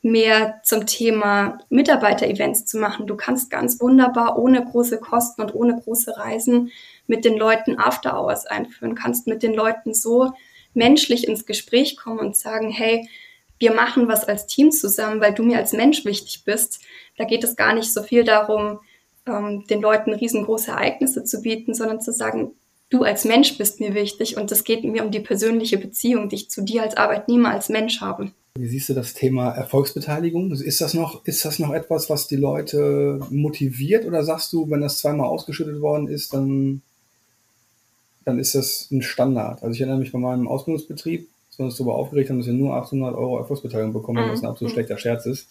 mehr 0.03 0.59
zum 0.63 0.87
Thema 0.87 1.59
Mitarbeiter-Events 1.69 2.65
zu 2.65 2.79
machen. 2.79 3.05
Du 3.05 3.15
kannst 3.15 3.51
ganz 3.51 3.79
wunderbar 3.79 4.37
ohne 4.37 4.63
große 4.65 4.99
Kosten 4.99 5.41
und 5.41 5.53
ohne 5.53 5.79
große 5.79 6.17
Reisen 6.17 6.71
mit 7.05 7.23
den 7.23 7.37
Leuten 7.37 7.77
After 7.77 8.19
Hours 8.19 8.45
einführen, 8.47 8.95
kannst 8.95 9.27
mit 9.27 9.43
den 9.43 9.53
Leuten 9.53 9.93
so 9.93 10.33
menschlich 10.73 11.27
ins 11.27 11.45
Gespräch 11.45 11.97
kommen 11.97 12.19
und 12.19 12.37
sagen, 12.37 12.71
hey, 12.71 13.07
wir 13.59 13.73
machen 13.73 14.07
was 14.07 14.27
als 14.27 14.47
Team 14.47 14.71
zusammen, 14.71 15.21
weil 15.21 15.35
du 15.35 15.43
mir 15.43 15.57
als 15.57 15.73
Mensch 15.73 16.03
wichtig 16.03 16.43
bist. 16.45 16.81
Da 17.17 17.25
geht 17.25 17.43
es 17.43 17.55
gar 17.55 17.73
nicht 17.73 17.93
so 17.93 18.01
viel 18.01 18.23
darum, 18.23 18.79
ähm, 19.31 19.65
den 19.67 19.81
Leuten 19.81 20.13
riesengroße 20.13 20.71
Ereignisse 20.71 21.23
zu 21.23 21.41
bieten, 21.41 21.73
sondern 21.73 22.01
zu 22.01 22.11
sagen, 22.11 22.51
du 22.89 23.03
als 23.03 23.25
Mensch 23.25 23.57
bist 23.57 23.79
mir 23.79 23.93
wichtig 23.93 24.37
und 24.37 24.51
es 24.51 24.63
geht 24.63 24.83
mir 24.83 25.03
um 25.03 25.11
die 25.11 25.19
persönliche 25.19 25.77
Beziehung, 25.77 26.29
die 26.29 26.35
ich 26.35 26.49
zu 26.49 26.61
dir 26.61 26.83
als 26.83 26.97
Arbeitnehmer, 26.97 27.51
als 27.51 27.69
Mensch 27.69 28.01
habe. 28.01 28.31
Wie 28.55 28.67
siehst 28.67 28.89
du 28.89 28.93
das 28.93 29.13
Thema 29.13 29.51
Erfolgsbeteiligung? 29.51 30.51
Ist 30.51 30.81
das 30.81 30.93
noch, 30.93 31.25
ist 31.25 31.45
das 31.45 31.59
noch 31.59 31.73
etwas, 31.73 32.09
was 32.09 32.27
die 32.27 32.35
Leute 32.35 33.21
motiviert 33.29 34.05
oder 34.05 34.23
sagst 34.23 34.51
du, 34.51 34.69
wenn 34.69 34.81
das 34.81 34.99
zweimal 34.99 35.27
ausgeschüttet 35.27 35.79
worden 35.79 36.09
ist, 36.09 36.33
dann, 36.33 36.81
dann 38.25 38.39
ist 38.39 38.55
das 38.55 38.89
ein 38.91 39.01
Standard? 39.01 39.63
Also 39.63 39.73
ich 39.73 39.81
erinnere 39.81 39.99
mich 39.99 40.11
bei 40.11 40.19
meinem 40.19 40.49
Ausbildungsbetrieb, 40.49 41.29
wir 41.61 41.65
uns 41.65 41.77
darüber 41.77 41.95
aufgeregt 41.95 42.29
haben, 42.29 42.39
dass 42.39 42.47
wir 42.47 42.53
nur 42.53 42.75
800 42.75 43.15
Euro 43.15 43.37
Erfolgsbeteiligung 43.37 43.93
bekommen, 43.93 44.25
mhm. 44.25 44.31
was 44.31 44.41
ein 44.41 44.49
absolut 44.49 44.73
schlechter 44.73 44.97
Scherz 44.97 45.25
ist 45.25 45.47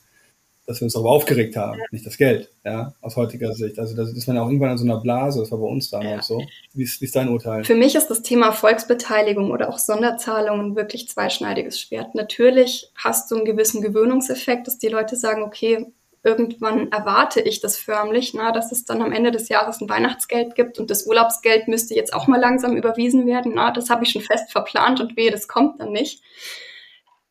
dass 0.71 0.81
wir 0.81 0.85
uns 0.85 0.93
darüber 0.93 1.11
aufgeregt 1.11 1.57
haben, 1.57 1.81
ja. 1.81 1.85
nicht 1.91 2.07
das 2.07 2.17
Geld, 2.17 2.49
ja, 2.65 2.95
aus 3.01 3.17
heutiger 3.17 3.53
Sicht. 3.55 3.81
Also 3.81 3.97
das 3.97 4.13
ist 4.13 4.29
man 4.29 4.37
ja 4.37 4.43
auch 4.43 4.47
irgendwann 4.47 4.71
in 4.71 4.79
so 4.79 4.85
einer 4.85 5.01
Blase, 5.01 5.41
das 5.41 5.51
war 5.51 5.59
bei 5.59 5.67
uns 5.67 5.91
damals 5.91 6.29
ja. 6.29 6.37
so. 6.37 6.43
Wie 6.75 6.85
ist, 6.85 7.01
wie 7.01 7.07
ist 7.07 7.17
dein 7.17 7.29
Urteil? 7.29 7.65
Für 7.65 7.75
mich 7.75 7.97
ist 7.97 8.07
das 8.07 8.23
Thema 8.23 8.53
Volksbeteiligung 8.53 9.51
oder 9.51 9.69
auch 9.69 9.79
Sonderzahlungen 9.79 10.77
wirklich 10.77 11.09
zweischneidiges 11.09 11.81
Schwert. 11.81 12.15
Natürlich 12.15 12.93
hast 12.95 13.33
du 13.33 13.35
einen 13.35 13.47
gewissen 13.47 13.83
Gewöhnungseffekt, 13.83 14.69
dass 14.69 14.79
die 14.79 14.87
Leute 14.87 15.17
sagen, 15.17 15.43
okay, 15.43 15.87
irgendwann 16.23 16.93
erwarte 16.93 17.41
ich 17.41 17.61
das 17.61 17.77
förmlich, 17.77 18.33
na, 18.33 18.53
dass 18.53 18.71
es 18.71 18.85
dann 18.85 19.03
am 19.03 19.11
Ende 19.11 19.33
des 19.33 19.49
Jahres 19.49 19.81
ein 19.81 19.89
Weihnachtsgeld 19.89 20.55
gibt 20.55 20.79
und 20.79 20.89
das 20.89 21.05
Urlaubsgeld 21.05 21.67
müsste 21.67 21.97
jetzt 21.97 22.15
auch 22.15 22.29
mal 22.29 22.41
langsam 22.41 22.77
überwiesen 22.77 23.27
werden. 23.27 23.55
Na, 23.57 23.73
das 23.73 23.91
habe 23.91 24.05
ich 24.05 24.11
schon 24.11 24.23
fest 24.23 24.53
verplant 24.53 25.01
und 25.01 25.17
wehe, 25.17 25.33
das 25.33 25.49
kommt 25.49 25.81
dann 25.81 25.91
nicht. 25.91 26.23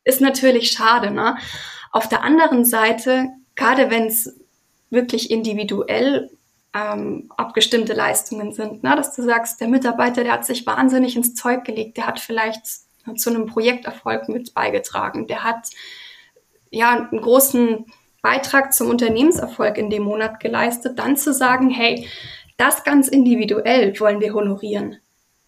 Ist 0.04 0.20
natürlich 0.20 0.72
schade, 0.72 1.10
ne? 1.10 1.38
Auf 1.90 2.08
der 2.08 2.22
anderen 2.22 2.64
Seite, 2.64 3.28
gerade 3.56 3.90
wenn 3.90 4.06
es 4.06 4.38
wirklich 4.90 5.30
individuell 5.30 6.30
ähm, 6.74 7.30
abgestimmte 7.36 7.94
Leistungen 7.94 8.52
sind, 8.52 8.82
ne? 8.82 8.94
dass 8.96 9.14
du 9.14 9.22
sagst, 9.22 9.60
der 9.60 9.68
Mitarbeiter, 9.68 10.22
der 10.22 10.32
hat 10.32 10.46
sich 10.46 10.66
wahnsinnig 10.66 11.16
ins 11.16 11.34
Zeug 11.34 11.64
gelegt, 11.64 11.96
der 11.96 12.06
hat 12.06 12.20
vielleicht 12.20 12.64
zu 13.16 13.30
einem 13.30 13.46
Projekterfolg 13.46 14.28
mit 14.28 14.54
beigetragen, 14.54 15.26
der 15.26 15.42
hat 15.42 15.70
ja 16.70 16.90
einen 16.90 17.20
großen 17.20 17.86
Beitrag 18.22 18.72
zum 18.72 18.88
Unternehmenserfolg 18.88 19.78
in 19.78 19.90
dem 19.90 20.02
Monat 20.02 20.40
geleistet, 20.40 20.98
dann 20.98 21.16
zu 21.16 21.32
sagen, 21.32 21.70
hey, 21.70 22.06
das 22.56 22.84
ganz 22.84 23.08
individuell 23.08 23.98
wollen 23.98 24.20
wir 24.20 24.34
honorieren, 24.34 24.98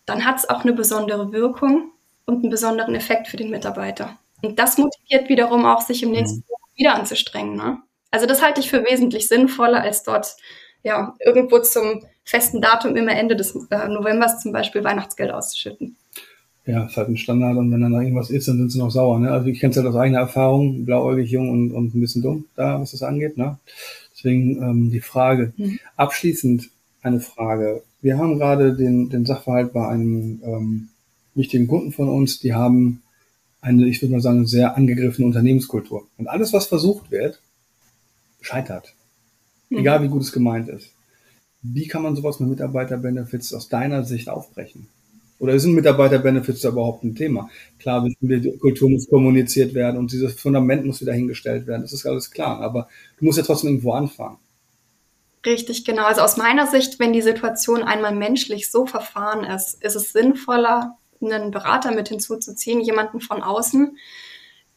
dann 0.06 0.25
hat 0.25 0.38
es 0.38 0.49
auch 0.49 0.62
eine 0.62 0.72
besondere 0.72 1.32
Wirkung 1.32 1.92
und 2.25 2.38
einen 2.42 2.50
besonderen 2.50 2.94
Effekt 2.94 3.28
für 3.28 3.37
den 3.37 3.50
Mitarbeiter. 3.50 4.18
Und 4.42 4.58
das 4.58 4.78
motiviert 4.78 5.28
wiederum 5.28 5.64
auch, 5.64 5.80
sich 5.80 6.02
im 6.02 6.11
mhm. 6.11 6.16
nächsten 6.16 6.44
Jahr 6.49 6.58
wieder 6.76 6.94
anzustrengen. 6.94 7.56
Ne? 7.56 7.78
Also 8.11 8.26
das 8.26 8.42
halte 8.42 8.61
ich 8.61 8.70
für 8.70 8.84
wesentlich 8.84 9.28
sinnvoller, 9.28 9.82
als 9.82 10.02
dort 10.02 10.37
ja 10.82 11.14
irgendwo 11.25 11.61
zum 11.61 12.02
festen 12.25 12.61
Datum 12.61 12.96
immer 12.96 13.12
Ende 13.12 13.37
des 13.37 13.54
äh, 13.70 13.88
Novembers 13.88 14.40
zum 14.40 14.52
Beispiel 14.52 14.84
Weihnachtsgeld 14.84 15.30
auszuschütten. 15.30 15.96
Ja, 16.64 16.84
ist 16.84 16.96
halt 16.96 17.08
ein 17.08 17.16
Standard 17.16 17.56
und 17.56 17.72
wenn 17.72 17.80
dann 17.80 17.92
irgendwas 17.92 18.30
ist, 18.30 18.46
dann 18.46 18.58
sind 18.58 18.70
sie 18.70 18.78
noch 18.78 18.90
sauer. 18.90 19.18
Ne? 19.18 19.32
Also 19.32 19.49
ich 19.49 19.58
kenne 19.58 19.72
es 19.72 19.76
halt 19.76 19.87
aus 19.87 19.96
eigener 19.96 20.20
Erfahrung, 20.20 20.84
blauäugig, 20.84 21.30
jung 21.30 21.50
und, 21.50 21.72
und 21.72 21.94
ein 21.94 22.00
bisschen 22.00 22.22
dumm 22.22 22.44
da, 22.54 22.80
was 22.80 22.92
das 22.92 23.02
angeht. 23.02 23.37
Ne? 23.37 23.58
Deswegen 24.14 24.62
ähm, 24.62 24.90
die 24.90 25.00
Frage. 25.00 25.52
Mhm. 25.56 25.80
Abschließend 25.96 26.70
eine 27.02 27.18
Frage. 27.18 27.82
Wir 28.00 28.18
haben 28.18 28.38
gerade 28.38 28.75
den, 28.76 29.08
den 29.08 29.26
Sachverhalt 29.26 29.72
bei 29.72 29.88
einem 29.88 30.40
ähm, 30.44 30.88
wichtigen 31.34 31.66
Kunden 31.66 31.90
von 31.90 32.08
uns, 32.08 32.38
die 32.38 32.54
haben 32.54 33.01
eine, 33.62 33.88
ich 33.88 34.02
würde 34.02 34.12
mal 34.12 34.20
sagen, 34.20 34.46
sehr 34.46 34.77
angegriffene 34.77 35.27
Unternehmenskultur. 35.27 36.07
Und 36.18 36.27
alles, 36.27 36.53
was 36.53 36.66
versucht 36.66 37.11
wird, 37.11 37.40
scheitert. 38.40 38.92
Mhm. 39.70 39.79
Egal 39.79 40.03
wie 40.03 40.09
gut 40.09 40.22
es 40.22 40.33
gemeint 40.33 40.68
ist. 40.68 40.90
Wie 41.62 41.87
kann 41.87 42.03
man 42.03 42.16
sowas 42.16 42.40
mit 42.40 42.51
Mitarbeiterbenefits 42.51 43.55
aus 43.55 43.68
deiner 43.68 44.03
Sicht 44.03 44.29
aufbrechen? 44.29 44.88
Oder 45.38 45.59
sind 45.59 45.75
Mitarbeiterbenefits 45.75 46.61
da 46.61 46.68
überhaupt 46.68 47.05
ein 47.05 47.14
Thema? 47.14 47.51
Klar, 47.79 48.07
die 48.20 48.59
Kultur 48.59 48.90
muss 48.90 49.09
kommuniziert 49.09 49.75
werden 49.75 49.96
und 49.96 50.12
dieses 50.12 50.35
Fundament 50.35 50.85
muss 50.85 51.01
wieder 51.01 51.12
hingestellt 51.12 51.66
werden. 51.66 51.83
Das 51.83 51.92
ist 51.92 52.07
alles 52.07 52.31
klar. 52.31 52.61
Aber 52.61 52.88
du 53.18 53.25
musst 53.25 53.38
ja 53.38 53.44
trotzdem 53.44 53.70
irgendwo 53.70 53.92
anfangen. 53.92 54.38
Richtig, 55.44 55.85
genau. 55.85 56.05
Also 56.05 56.20
aus 56.20 56.37
meiner 56.37 56.68
Sicht, 56.68 57.01
wenn 57.01 57.12
die 57.12 57.22
Situation 57.22 57.83
einmal 57.83 58.14
menschlich 58.14 58.70
so 58.70 58.87
verfahren 58.87 59.44
ist, 59.44 59.83
ist 59.83 59.96
es 59.96 60.12
sinnvoller, 60.12 60.96
einen 61.30 61.50
Berater 61.50 61.92
mit 61.92 62.08
hinzuzuziehen, 62.08 62.80
jemanden 62.80 63.20
von 63.20 63.42
außen, 63.42 63.98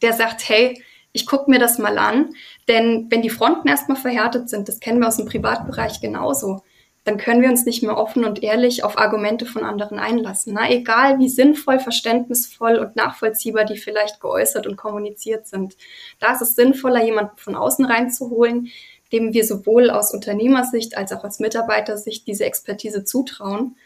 der 0.02 0.12
sagt, 0.12 0.48
hey, 0.48 0.82
ich 1.12 1.26
gucke 1.26 1.50
mir 1.50 1.58
das 1.58 1.78
mal 1.78 1.96
an, 1.96 2.34
denn 2.68 3.06
wenn 3.08 3.22
die 3.22 3.30
Fronten 3.30 3.68
erstmal 3.68 3.96
verhärtet 3.96 4.50
sind, 4.50 4.68
das 4.68 4.80
kennen 4.80 5.00
wir 5.00 5.08
aus 5.08 5.16
dem 5.16 5.26
Privatbereich 5.26 6.00
genauso, 6.00 6.62
dann 7.04 7.18
können 7.18 7.40
wir 7.40 7.48
uns 7.48 7.64
nicht 7.64 7.82
mehr 7.84 7.96
offen 7.96 8.24
und 8.24 8.42
ehrlich 8.42 8.82
auf 8.82 8.98
Argumente 8.98 9.46
von 9.46 9.62
anderen 9.62 10.00
einlassen. 10.00 10.54
Na, 10.54 10.68
egal 10.68 11.20
wie 11.20 11.28
sinnvoll, 11.28 11.78
verständnisvoll 11.78 12.76
und 12.78 12.96
nachvollziehbar 12.96 13.64
die 13.64 13.78
vielleicht 13.78 14.20
geäußert 14.20 14.66
und 14.66 14.76
kommuniziert 14.76 15.46
sind. 15.46 15.76
Da 16.18 16.32
ist 16.32 16.42
es 16.42 16.56
sinnvoller, 16.56 17.04
jemanden 17.04 17.36
von 17.36 17.54
außen 17.54 17.84
reinzuholen, 17.84 18.68
dem 19.12 19.32
wir 19.32 19.44
sowohl 19.44 19.88
aus 19.88 20.12
Unternehmersicht 20.12 20.96
als 20.96 21.12
auch 21.12 21.22
aus 21.22 21.38
Mitarbeitersicht 21.38 22.26
diese 22.26 22.44
Expertise 22.44 23.04
zutrauen 23.04 23.76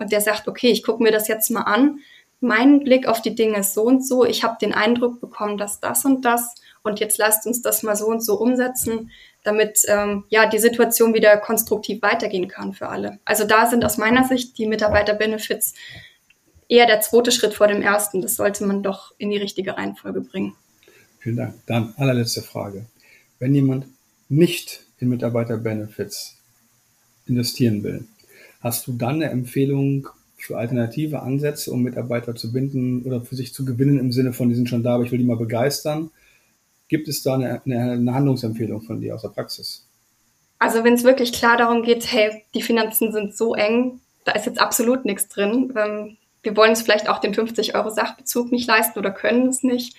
und 0.00 0.10
der 0.10 0.20
sagt, 0.20 0.48
okay, 0.48 0.70
ich 0.70 0.82
gucke 0.82 1.02
mir 1.02 1.12
das 1.12 1.28
jetzt 1.28 1.50
mal 1.50 1.62
an. 1.62 2.00
Mein 2.40 2.82
Blick 2.82 3.06
auf 3.06 3.20
die 3.20 3.34
Dinge 3.34 3.58
ist 3.58 3.74
so 3.74 3.82
und 3.82 4.04
so. 4.04 4.24
Ich 4.24 4.42
habe 4.42 4.56
den 4.60 4.72
Eindruck 4.72 5.20
bekommen, 5.20 5.58
dass 5.58 5.78
das 5.78 6.04
und 6.04 6.24
das 6.24 6.54
und 6.82 6.98
jetzt 6.98 7.18
lasst 7.18 7.46
uns 7.46 7.60
das 7.60 7.82
mal 7.82 7.94
so 7.96 8.06
und 8.06 8.24
so 8.24 8.40
umsetzen, 8.40 9.10
damit 9.42 9.82
ähm, 9.88 10.24
ja 10.30 10.46
die 10.46 10.58
Situation 10.58 11.12
wieder 11.12 11.36
konstruktiv 11.36 12.00
weitergehen 12.00 12.48
kann 12.48 12.72
für 12.72 12.88
alle. 12.88 13.18
Also 13.26 13.44
da 13.44 13.66
sind 13.68 13.84
aus 13.84 13.98
meiner 13.98 14.26
Sicht 14.26 14.56
die 14.56 14.66
Mitarbeiter-Benefits 14.66 15.74
eher 16.68 16.86
der 16.86 17.02
zweite 17.02 17.32
Schritt 17.32 17.52
vor 17.52 17.66
dem 17.66 17.82
ersten. 17.82 18.22
Das 18.22 18.36
sollte 18.36 18.64
man 18.64 18.82
doch 18.82 19.12
in 19.18 19.30
die 19.30 19.36
richtige 19.36 19.76
Reihenfolge 19.76 20.22
bringen. 20.22 20.54
Vielen 21.18 21.36
Dank. 21.36 21.54
Dann 21.66 21.92
allerletzte 21.98 22.40
Frage. 22.40 22.86
Wenn 23.38 23.54
jemand 23.54 23.86
nicht 24.30 24.80
in 24.98 25.10
Mitarbeiter-Benefits 25.10 26.36
investieren 27.26 27.82
will, 27.82 28.06
Hast 28.60 28.86
du 28.86 28.92
dann 28.92 29.16
eine 29.16 29.30
Empfehlung 29.30 30.08
für 30.36 30.56
alternative 30.56 31.20
Ansätze, 31.20 31.70
um 31.70 31.82
Mitarbeiter 31.82 32.34
zu 32.34 32.52
binden 32.52 33.02
oder 33.02 33.20
für 33.20 33.36
sich 33.36 33.52
zu 33.52 33.64
gewinnen 33.64 33.98
im 33.98 34.12
Sinne 34.12 34.32
von, 34.32 34.48
die 34.48 34.54
sind 34.54 34.68
schon 34.68 34.82
da, 34.82 34.94
aber 34.94 35.04
ich 35.04 35.12
will 35.12 35.18
die 35.18 35.24
mal 35.24 35.36
begeistern? 35.36 36.10
Gibt 36.88 37.08
es 37.08 37.22
da 37.22 37.34
eine, 37.34 37.62
eine 37.64 38.14
Handlungsempfehlung 38.14 38.82
von 38.82 39.00
dir 39.00 39.14
aus 39.14 39.22
der 39.22 39.28
Praxis? 39.28 39.86
Also 40.58 40.82
wenn 40.84 40.94
es 40.94 41.04
wirklich 41.04 41.32
klar 41.32 41.56
darum 41.56 41.82
geht, 41.82 42.10
hey, 42.10 42.42
die 42.54 42.62
Finanzen 42.62 43.12
sind 43.12 43.34
so 43.36 43.54
eng, 43.54 44.00
da 44.24 44.32
ist 44.32 44.46
jetzt 44.46 44.60
absolut 44.60 45.04
nichts 45.04 45.28
drin. 45.28 45.72
Ähm, 45.76 46.16
wir 46.42 46.56
wollen 46.56 46.70
uns 46.70 46.82
vielleicht 46.82 47.08
auch 47.08 47.18
den 47.18 47.34
50 47.34 47.74
Euro 47.74 47.90
Sachbezug 47.90 48.50
nicht 48.50 48.66
leisten 48.66 48.98
oder 48.98 49.10
können 49.10 49.48
es 49.48 49.62
nicht. 49.62 49.94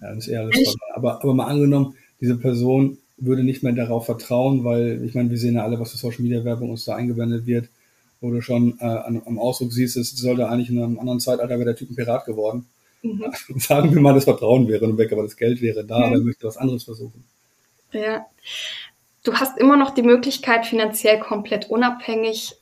Ja, 0.00 0.14
das 0.14 0.26
ist 0.26 0.28
eher 0.28 0.40
alles 0.40 0.76
aber, 0.94 1.22
aber 1.22 1.34
mal 1.34 1.46
angenommen, 1.46 1.94
diese 2.20 2.36
Person 2.36 2.98
würde 3.16 3.42
nicht 3.42 3.62
mehr 3.62 3.72
darauf 3.72 4.06
vertrauen, 4.06 4.64
weil 4.64 5.02
ich 5.04 5.14
meine, 5.14 5.30
wir 5.30 5.38
sehen 5.38 5.54
ja 5.54 5.64
alle, 5.64 5.80
was 5.80 5.90
für 5.90 5.98
Social 5.98 6.22
Media 6.22 6.44
Werbung 6.44 6.70
uns 6.70 6.84
da 6.84 6.94
eingeblendet 6.94 7.46
wird 7.46 7.68
wo 8.20 8.30
du 8.30 8.40
schon 8.40 8.78
äh, 8.80 8.84
am 8.84 9.38
Ausdruck 9.38 9.72
siehst, 9.72 9.96
es 9.96 10.10
sollte 10.10 10.48
eigentlich 10.48 10.70
in 10.70 10.82
einem 10.82 10.98
anderen 10.98 11.20
Zeitalter 11.20 11.54
wäre 11.54 11.66
der 11.66 11.76
Typ 11.76 11.90
ein 11.90 11.96
Pirat 11.96 12.24
geworden. 12.24 12.66
Mhm. 13.02 13.32
Sagen 13.58 13.94
wir 13.94 14.00
mal, 14.00 14.14
das 14.14 14.24
Vertrauen 14.24 14.68
wäre 14.68 14.86
nun 14.86 14.98
weg, 14.98 15.12
aber 15.12 15.22
das 15.22 15.36
Geld 15.36 15.60
wäre 15.62 15.84
da, 15.84 15.98
mhm. 15.98 16.04
aber 16.04 16.14
er 16.16 16.22
möchte 16.22 16.46
was 16.46 16.56
anderes 16.56 16.84
versuchen. 16.84 17.24
Ja. 17.92 18.26
Du 19.24 19.34
hast 19.34 19.58
immer 19.58 19.76
noch 19.76 19.90
die 19.90 20.02
Möglichkeit, 20.02 20.66
finanziell 20.66 21.18
komplett 21.18 21.70
unabhängig 21.70 22.54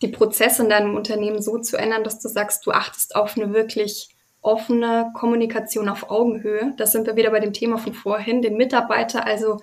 die 0.00 0.08
Prozesse 0.08 0.64
in 0.64 0.68
deinem 0.68 0.96
Unternehmen 0.96 1.40
so 1.40 1.58
zu 1.58 1.76
ändern, 1.76 2.04
dass 2.04 2.20
du 2.20 2.28
sagst, 2.28 2.66
du 2.66 2.72
achtest 2.72 3.14
auf 3.14 3.36
eine 3.36 3.52
wirklich 3.52 4.08
offene 4.40 5.12
Kommunikation 5.14 5.88
auf 5.88 6.10
Augenhöhe. 6.10 6.74
Das 6.76 6.92
sind 6.92 7.06
wir 7.06 7.16
wieder 7.16 7.30
bei 7.30 7.40
dem 7.40 7.52
Thema 7.52 7.78
von 7.78 7.94
vorhin, 7.94 8.42
den 8.42 8.56
Mitarbeiter 8.56 9.24
also 9.24 9.60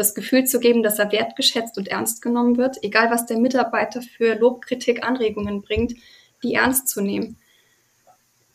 das 0.00 0.14
Gefühl 0.14 0.44
zu 0.44 0.58
geben, 0.58 0.82
dass 0.82 0.98
er 0.98 1.12
wertgeschätzt 1.12 1.78
und 1.78 1.88
ernst 1.88 2.22
genommen 2.22 2.56
wird, 2.56 2.82
egal 2.82 3.10
was 3.10 3.26
der 3.26 3.38
Mitarbeiter 3.38 4.02
für 4.02 4.34
Lob, 4.34 4.62
Kritik, 4.62 5.04
Anregungen 5.04 5.62
bringt, 5.62 5.94
die 6.42 6.54
ernst 6.54 6.88
zu 6.88 7.00
nehmen. 7.00 7.36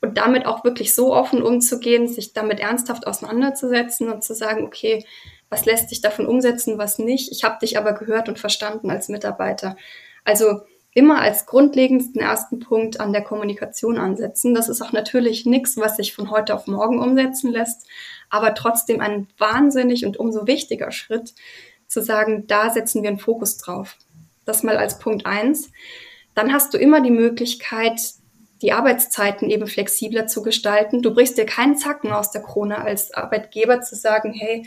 Und 0.02 0.18
damit 0.18 0.46
auch 0.46 0.64
wirklich 0.64 0.94
so 0.94 1.14
offen 1.14 1.42
umzugehen, 1.42 2.08
sich 2.08 2.34
damit 2.34 2.60
ernsthaft 2.60 3.08
auseinanderzusetzen 3.08 4.10
und 4.10 4.24
zu 4.24 4.36
sagen, 4.36 4.66
okay, 4.66 5.06
was 5.50 5.66
lässt 5.66 5.90
sich 5.90 6.02
davon 6.02 6.26
umsetzen, 6.26 6.78
was 6.78 7.00
nicht. 7.00 7.32
Ich 7.32 7.44
habe 7.44 7.60
dich 7.62 7.78
aber 7.78 7.94
gehört 7.94 8.28
und 8.28 8.40
verstanden 8.40 8.90
als 8.90 9.10
Mitarbeiter. 9.10 9.78
Also 10.24 10.62
immer 10.96 11.20
als 11.20 11.46
grundlegendsten 11.46 12.22
ersten 12.22 12.60
Punkt 12.60 13.02
an 13.02 13.12
der 13.12 13.22
Kommunikation 13.22 13.98
ansetzen. 13.98 14.56
Das 14.56 14.70
ist 14.70 14.82
auch 14.82 14.94
natürlich 14.94 15.46
nichts, 15.46 15.76
was 15.78 15.98
sich 15.98 16.16
von 16.16 16.32
heute 16.32 16.56
auf 16.56 16.68
morgen 16.68 17.02
umsetzen 17.02 17.52
lässt, 17.52 17.86
aber 18.30 18.56
trotzdem 18.56 19.02
ein 19.02 19.28
wahnsinnig 19.38 20.06
und 20.06 20.18
umso 20.18 20.48
wichtiger 20.48 20.92
Schritt, 20.92 21.34
zu 21.88 22.02
sagen, 22.02 22.48
da 22.48 22.72
setzen 22.72 23.04
wir 23.04 23.10
einen 23.10 23.20
Fokus 23.20 23.58
drauf. 23.58 23.98
Das 24.46 24.64
mal 24.64 24.78
als 24.78 24.98
Punkt 24.98 25.26
eins. 25.26 25.70
Dann 26.34 26.52
hast 26.52 26.74
du 26.74 26.78
immer 26.78 27.02
die 27.02 27.12
Möglichkeit, 27.12 28.02
die 28.62 28.72
Arbeitszeiten 28.72 29.50
eben 29.50 29.68
flexibler 29.68 30.28
zu 30.28 30.42
gestalten. 30.42 31.02
Du 31.02 31.14
brichst 31.14 31.38
dir 31.38 31.46
keinen 31.46 31.78
Zacken 31.78 32.12
aus 32.12 32.32
der 32.32 32.42
Krone 32.42 32.80
als 32.80 33.14
Arbeitgeber 33.14 33.82
zu 33.82 33.96
sagen, 33.96 34.34
hey, 34.34 34.66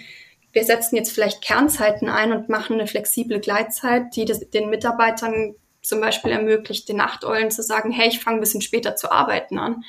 wir 0.53 0.65
setzen 0.65 0.97
jetzt 0.97 1.11
vielleicht 1.11 1.43
Kernzeiten 1.43 2.09
ein 2.09 2.33
und 2.33 2.49
machen 2.49 2.75
eine 2.75 2.87
flexible 2.87 3.41
Gleitzeit, 3.41 4.15
die 4.15 4.25
das, 4.27 4.49
den 4.51 4.71
Mitarbeitern 4.71 5.55
zum 5.89 6.01
Beispiel 6.01 6.31
ermöglicht, 6.31 6.89
den 6.89 6.97
Nachteulen 6.97 7.51
zu 7.51 7.63
sagen, 7.63 7.91
hey, 7.91 8.09
ich 8.09 8.21
fange 8.21 8.39
ein 8.39 8.41
bisschen 8.41 8.61
später 8.61 8.95
zu 8.95 9.11
arbeiten 9.11 9.59
an, 9.59 9.85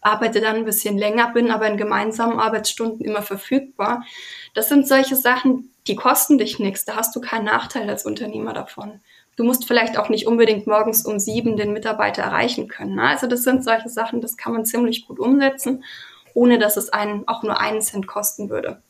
arbeite 0.00 0.40
dann 0.40 0.56
ein 0.56 0.64
bisschen 0.64 0.96
länger, 0.96 1.32
bin 1.32 1.50
aber 1.50 1.66
in 1.66 1.76
gemeinsamen 1.76 2.38
Arbeitsstunden 2.38 3.04
immer 3.04 3.22
verfügbar. 3.22 4.04
Das 4.54 4.68
sind 4.68 4.86
solche 4.86 5.16
Sachen, 5.16 5.72
die 5.86 5.96
kosten 5.96 6.38
dich 6.38 6.58
nichts. 6.58 6.84
Da 6.84 6.96
hast 6.96 7.14
du 7.16 7.20
keinen 7.20 7.44
Nachteil 7.44 7.88
als 7.88 8.06
Unternehmer 8.06 8.52
davon. 8.52 9.00
Du 9.36 9.44
musst 9.44 9.66
vielleicht 9.66 9.98
auch 9.98 10.08
nicht 10.08 10.26
unbedingt 10.26 10.66
morgens 10.66 11.04
um 11.04 11.18
sieben 11.18 11.56
den 11.56 11.72
Mitarbeiter 11.72 12.22
erreichen 12.22 12.68
können. 12.68 12.96
Ne? 12.96 13.02
Also 13.02 13.26
das 13.26 13.42
sind 13.42 13.64
solche 13.64 13.88
Sachen, 13.88 14.20
das 14.20 14.36
kann 14.36 14.52
man 14.52 14.64
ziemlich 14.64 15.06
gut 15.06 15.18
umsetzen, 15.18 15.84
ohne 16.34 16.58
dass 16.58 16.76
es 16.76 16.90
einen 16.90 17.26
auch 17.26 17.42
nur 17.42 17.60
einen 17.60 17.82
Cent 17.82 18.06
kosten 18.06 18.50
würde. 18.50 18.82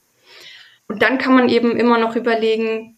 Und 0.88 1.02
dann 1.02 1.18
kann 1.18 1.34
man 1.34 1.48
eben 1.48 1.76
immer 1.76 1.98
noch 1.98 2.16
überlegen, 2.16 2.97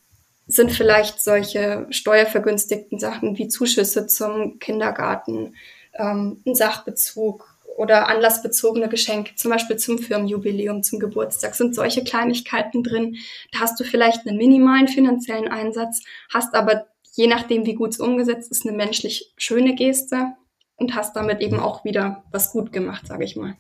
sind 0.51 0.73
vielleicht 0.73 1.21
solche 1.21 1.87
steuervergünstigten 1.91 2.99
Sachen 2.99 3.39
wie 3.39 3.49
Zuschüsse 3.49 4.07
zum 4.07 4.59
Kindergarten, 4.59 5.55
ähm, 5.95 6.43
ein 6.47 6.55
Sachbezug 6.55 7.57
oder 7.77 8.09
anlassbezogene 8.09 8.89
Geschenke, 8.89 9.35
zum 9.37 9.51
Beispiel 9.51 9.77
zum 9.77 9.99
Firmenjubiläum, 9.99 10.83
zum 10.83 10.99
Geburtstag, 10.99 11.55
sind 11.55 11.75
solche 11.75 12.05
Kleinigkeiten 12.05 12.83
drin. 12.83 13.17
Da 13.53 13.61
hast 13.61 13.79
du 13.81 13.85
vielleicht 13.85 14.27
einen 14.27 14.37
minimalen 14.37 14.89
finanziellen 14.89 15.49
Einsatz, 15.49 16.03
hast 16.33 16.55
aber 16.55 16.87
je 17.15 17.27
nachdem, 17.27 17.65
wie 17.67 17.75
gut 17.75 17.91
es 17.91 18.01
umgesetzt 18.01 18.51
ist, 18.51 18.67
eine 18.67 18.77
menschlich 18.77 19.33
schöne 19.37 19.75
Geste 19.75 20.33
und 20.77 20.95
hast 20.95 21.17
damit 21.17 21.41
eben 21.41 21.59
auch 21.59 21.85
wieder 21.85 22.25
was 22.33 22.53
gut 22.53 22.73
gemacht, 22.73 23.07
sage 23.07 23.25
ich 23.25 23.37
mal. 23.37 23.57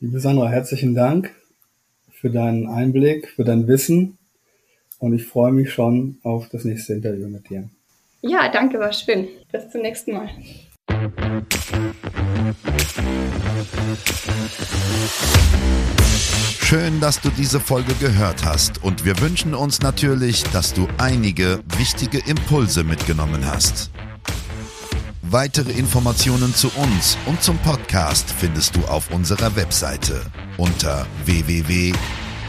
Liebe 0.00 0.20
Sandra, 0.20 0.48
herzlichen 0.48 0.94
Dank 0.94 1.34
für 2.10 2.30
deinen 2.30 2.66
Einblick, 2.66 3.28
für 3.28 3.44
dein 3.44 3.68
Wissen 3.68 4.18
und 5.00 5.14
ich 5.14 5.26
freue 5.26 5.50
mich 5.50 5.72
schon 5.72 6.18
auf 6.22 6.48
das 6.50 6.64
nächste 6.64 6.92
Interview 6.92 7.28
mit 7.28 7.50
dir. 7.50 7.68
Ja, 8.22 8.50
danke, 8.52 8.78
war 8.78 8.92
schön. 8.92 9.28
Bis 9.50 9.68
zum 9.70 9.80
nächsten 9.80 10.12
Mal. 10.12 10.28
Schön, 16.60 17.00
dass 17.00 17.20
du 17.20 17.30
diese 17.30 17.58
Folge 17.58 17.94
gehört 17.94 18.44
hast 18.44 18.84
und 18.84 19.04
wir 19.04 19.18
wünschen 19.20 19.54
uns 19.54 19.80
natürlich, 19.80 20.44
dass 20.44 20.72
du 20.72 20.86
einige 20.98 21.60
wichtige 21.78 22.18
Impulse 22.28 22.84
mitgenommen 22.84 23.44
hast. 23.44 23.90
Weitere 25.22 25.72
Informationen 25.72 26.54
zu 26.54 26.68
uns 26.76 27.16
und 27.26 27.42
zum 27.42 27.56
Podcast 27.58 28.30
findest 28.30 28.76
du 28.76 28.80
auf 28.84 29.12
unserer 29.12 29.54
Webseite 29.56 30.20
unter 30.58 31.06